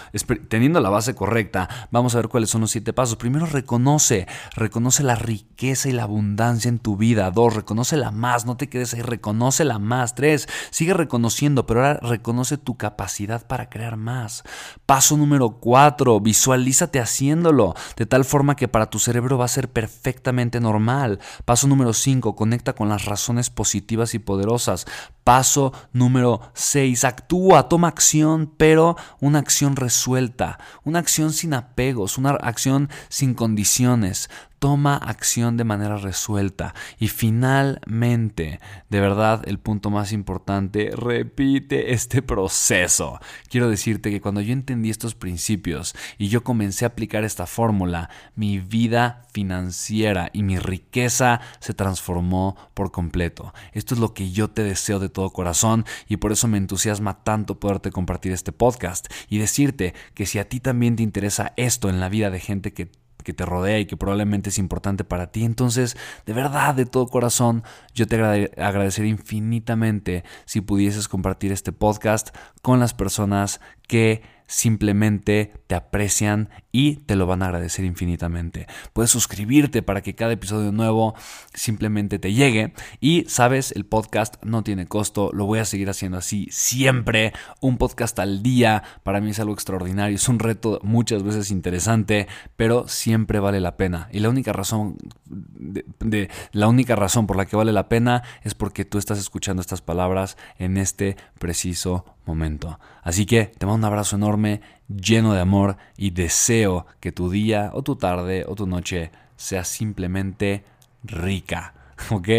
Teniendo 0.50 0.80
la 0.80 0.90
base 0.90 1.14
correcta, 1.14 1.70
vamos 1.92 2.16
a 2.16 2.18
ver 2.18 2.28
cuáles 2.28 2.50
son 2.50 2.62
los 2.62 2.72
siete 2.72 2.92
pasos. 2.92 3.18
Primero, 3.18 3.46
reconoce, 3.46 4.26
reconoce 4.56 5.04
la 5.04 5.14
riqueza 5.14 5.90
y 5.90 5.92
la 5.92 6.04
abundancia 6.04 6.70
en 6.70 6.80
tu 6.80 6.98
vida. 6.98 7.30
Dos, 7.30 7.54
reconócela 7.54 8.10
más, 8.10 8.48
no 8.48 8.58
te 8.58 8.70
quedes 8.70 8.96
ahí, 8.96 9.04
reconócela 9.04 9.78
más. 9.78 10.16
Tres, 10.16 10.50
sigue 10.72 10.96
reconociendo, 10.96 11.68
pero 11.68 11.86
ahora 11.86 12.00
reconoce 12.02 12.58
tu 12.58 12.78
capacidad 12.78 13.46
para 13.46 13.70
crear 13.70 13.96
más. 13.96 14.42
Paso 14.88 15.18
número 15.18 15.60
cuatro, 15.60 16.20
visualízate 16.20 17.00
haciéndolo, 17.00 17.76
de 17.96 18.08
tal 18.08 18.26
forma 18.26 18.56
que 18.56 18.68
para 18.68 18.90
tu 18.90 18.98
cerebro 18.98 19.38
va 19.38 19.46
a 19.46 19.50
ser 19.50 19.67
perfectamente 19.68 20.60
normal. 20.60 21.20
Paso 21.46 21.68
número 21.68 21.94
5, 21.94 22.36
conecta 22.36 22.74
con 22.74 22.90
las 22.90 23.06
razones 23.06 23.50
positivas 23.50 24.14
y 24.14 24.20
poderosas. 24.20 24.86
Paso 25.24 25.74
número 25.94 26.42
6, 26.54 27.04
actúa, 27.04 27.70
toma 27.70 27.90
acción, 27.90 28.54
pero 28.58 28.96
una 29.20 29.40
acción 29.40 29.76
resuelta, 29.76 30.58
una 30.84 31.00
acción 31.00 31.34
sin 31.34 31.54
apegos, 31.54 32.18
una 32.18 32.32
acción 32.32 32.90
sin 33.10 33.34
condiciones. 33.34 34.30
Toma 34.60 34.96
acción 34.96 35.58
de 35.58 35.64
manera 35.64 35.98
resuelta 35.98 36.74
y 37.00 37.08
finalmente, 37.08 38.60
de 38.90 39.00
verdad, 39.00 39.44
el 39.46 39.60
punto 39.60 39.90
más 39.90 40.12
importante, 40.12 40.92
repite 40.96 41.94
este 41.94 42.22
proceso. 42.22 43.20
Quiero 43.50 43.70
decirte 43.70 44.12
que 44.12 44.22
cuando 44.22 44.42
yo 44.42 44.54
entendí 44.54 44.90
estos 44.90 45.16
principios 45.16 45.96
y 46.18 46.30
yo 46.30 46.44
comencé 46.44 46.86
a 46.86 46.90
aplicar 46.90 47.24
esta 47.24 47.46
fórmula, 47.46 48.10
mi 48.36 48.60
vida 48.60 49.24
financiera 49.32 50.30
y 50.34 50.44
mi 50.44 50.58
riqueza 50.58 51.42
se 51.60 51.74
transformó 51.74 52.56
por 52.74 52.92
completo. 52.92 53.54
Esto 53.74 53.94
es 53.94 54.00
lo 54.00 54.14
que 54.14 54.32
yo 54.32 54.50
te 54.50 54.64
deseo 54.64 55.00
de 55.00 55.10
todo 55.10 55.32
corazón 55.32 55.86
y 56.08 56.18
por 56.18 56.32
eso 56.32 56.48
me 56.48 56.58
entusiasma 56.58 57.24
tanto 57.24 57.60
poderte 57.60 57.92
compartir 57.92 58.32
este 58.32 58.52
podcast 58.52 59.08
y 59.30 59.38
decirte 59.38 59.94
que 60.14 60.26
si 60.26 60.40
a 60.40 60.50
ti 60.50 60.60
también 60.60 60.96
te 60.96 61.04
interesa 61.04 61.54
esto 61.58 61.90
en 61.90 62.00
la 62.00 62.10
vida 62.10 62.30
de 62.30 62.40
gente 62.40 62.74
que 62.74 62.92
que 63.28 63.34
te 63.34 63.46
rodea 63.46 63.78
y 63.78 63.86
que 63.86 63.98
probablemente 63.98 64.52
es 64.52 64.58
importante 64.58 65.04
para 65.04 65.34
ti. 65.34 65.44
Entonces, 65.44 65.98
de 66.26 66.32
verdad, 66.32 66.74
de 66.74 66.86
todo 66.86 67.08
corazón, 67.08 67.62
yo 67.94 68.08
te 68.08 68.16
agradecería 68.56 69.12
infinitamente 69.12 70.24
si 70.46 70.62
pudieses 70.62 71.10
compartir 71.10 71.52
este 71.52 71.74
podcast 71.74 72.34
con 72.62 72.80
las 72.80 72.94
personas 72.94 73.60
que 73.86 74.22
simplemente 74.48 75.54
te 75.68 75.76
aprecian 75.76 76.50
y 76.72 76.98
te 76.98 77.16
lo 77.16 77.28
van 77.28 77.44
a 77.44 77.48
agradecer 77.48 77.86
infinitamente. 77.86 78.68
Puedes 78.94 79.12
suscribirte 79.12 79.82
para 79.82 80.02
que 80.02 80.16
cada 80.16 80.34
episodio 80.34 80.72
nuevo 80.72 81.16
simplemente 81.54 82.18
te 82.20 82.34
llegue 82.34 82.74
y 83.00 83.26
sabes, 83.28 83.72
el 83.74 83.86
podcast 83.86 84.44
no 84.44 84.64
tiene 84.64 84.88
costo, 84.88 85.32
lo 85.34 85.46
voy 85.46 85.60
a 85.60 85.66
seguir 85.66 85.90
haciendo 85.90 86.18
así 86.18 86.48
siempre. 86.52 87.34
Un 87.62 87.78
podcast 87.78 88.18
al 88.20 88.42
día 88.42 88.84
para 89.04 89.22
mí 89.22 89.32
es 89.32 89.40
algo 89.40 89.54
extraordinario, 89.54 90.16
es 90.16 90.30
un 90.30 90.40
reto 90.40 90.80
muchas 90.84 91.24
veces 91.24 91.52
interesante, 91.52 92.28
pero 92.56 92.88
siempre 92.88 93.40
vale 93.40 93.60
la 93.60 93.78
pena. 93.78 94.08
Y 94.12 94.20
la 94.20 94.30
única 94.30 94.54
razón 94.54 94.98
de, 95.26 96.30
la 96.52 96.68
única 96.68 96.96
razón 96.96 97.28
por 97.28 97.38
la 97.38 97.46
que 97.46 97.56
vale 97.56 97.74
la 97.74 97.90
pena 97.90 98.24
es 98.44 98.56
porque 98.56 98.86
tú 98.86 98.98
estás 98.98 99.20
escuchando 99.20 99.62
estas 99.62 99.82
palabras 99.82 100.38
en 100.58 100.78
este 100.78 101.18
preciso 101.40 102.17
momento. 102.28 102.80
Así 103.02 103.26
que 103.26 103.46
te 103.46 103.66
mando 103.66 103.88
un 103.88 103.92
abrazo 103.92 104.16
enorme, 104.16 104.62
lleno 104.88 105.34
de 105.34 105.42
amor 105.42 105.78
y 105.98 106.12
deseo 106.12 106.86
que 107.00 107.12
tu 107.12 107.30
día 107.30 107.72
o 107.74 107.82
tu 107.84 107.96
tarde 107.96 108.46
o 108.48 108.56
tu 108.56 108.68
noche 108.68 109.12
sea 109.36 109.64
simplemente 109.64 110.64
rica. 111.04 111.74
¿Ok? 112.12 112.30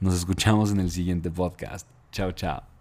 Nos 0.00 0.14
escuchamos 0.14 0.70
en 0.70 0.80
el 0.80 0.90
siguiente 0.90 1.30
podcast. 1.30 1.86
Chao, 2.12 2.32
chao. 2.32 2.77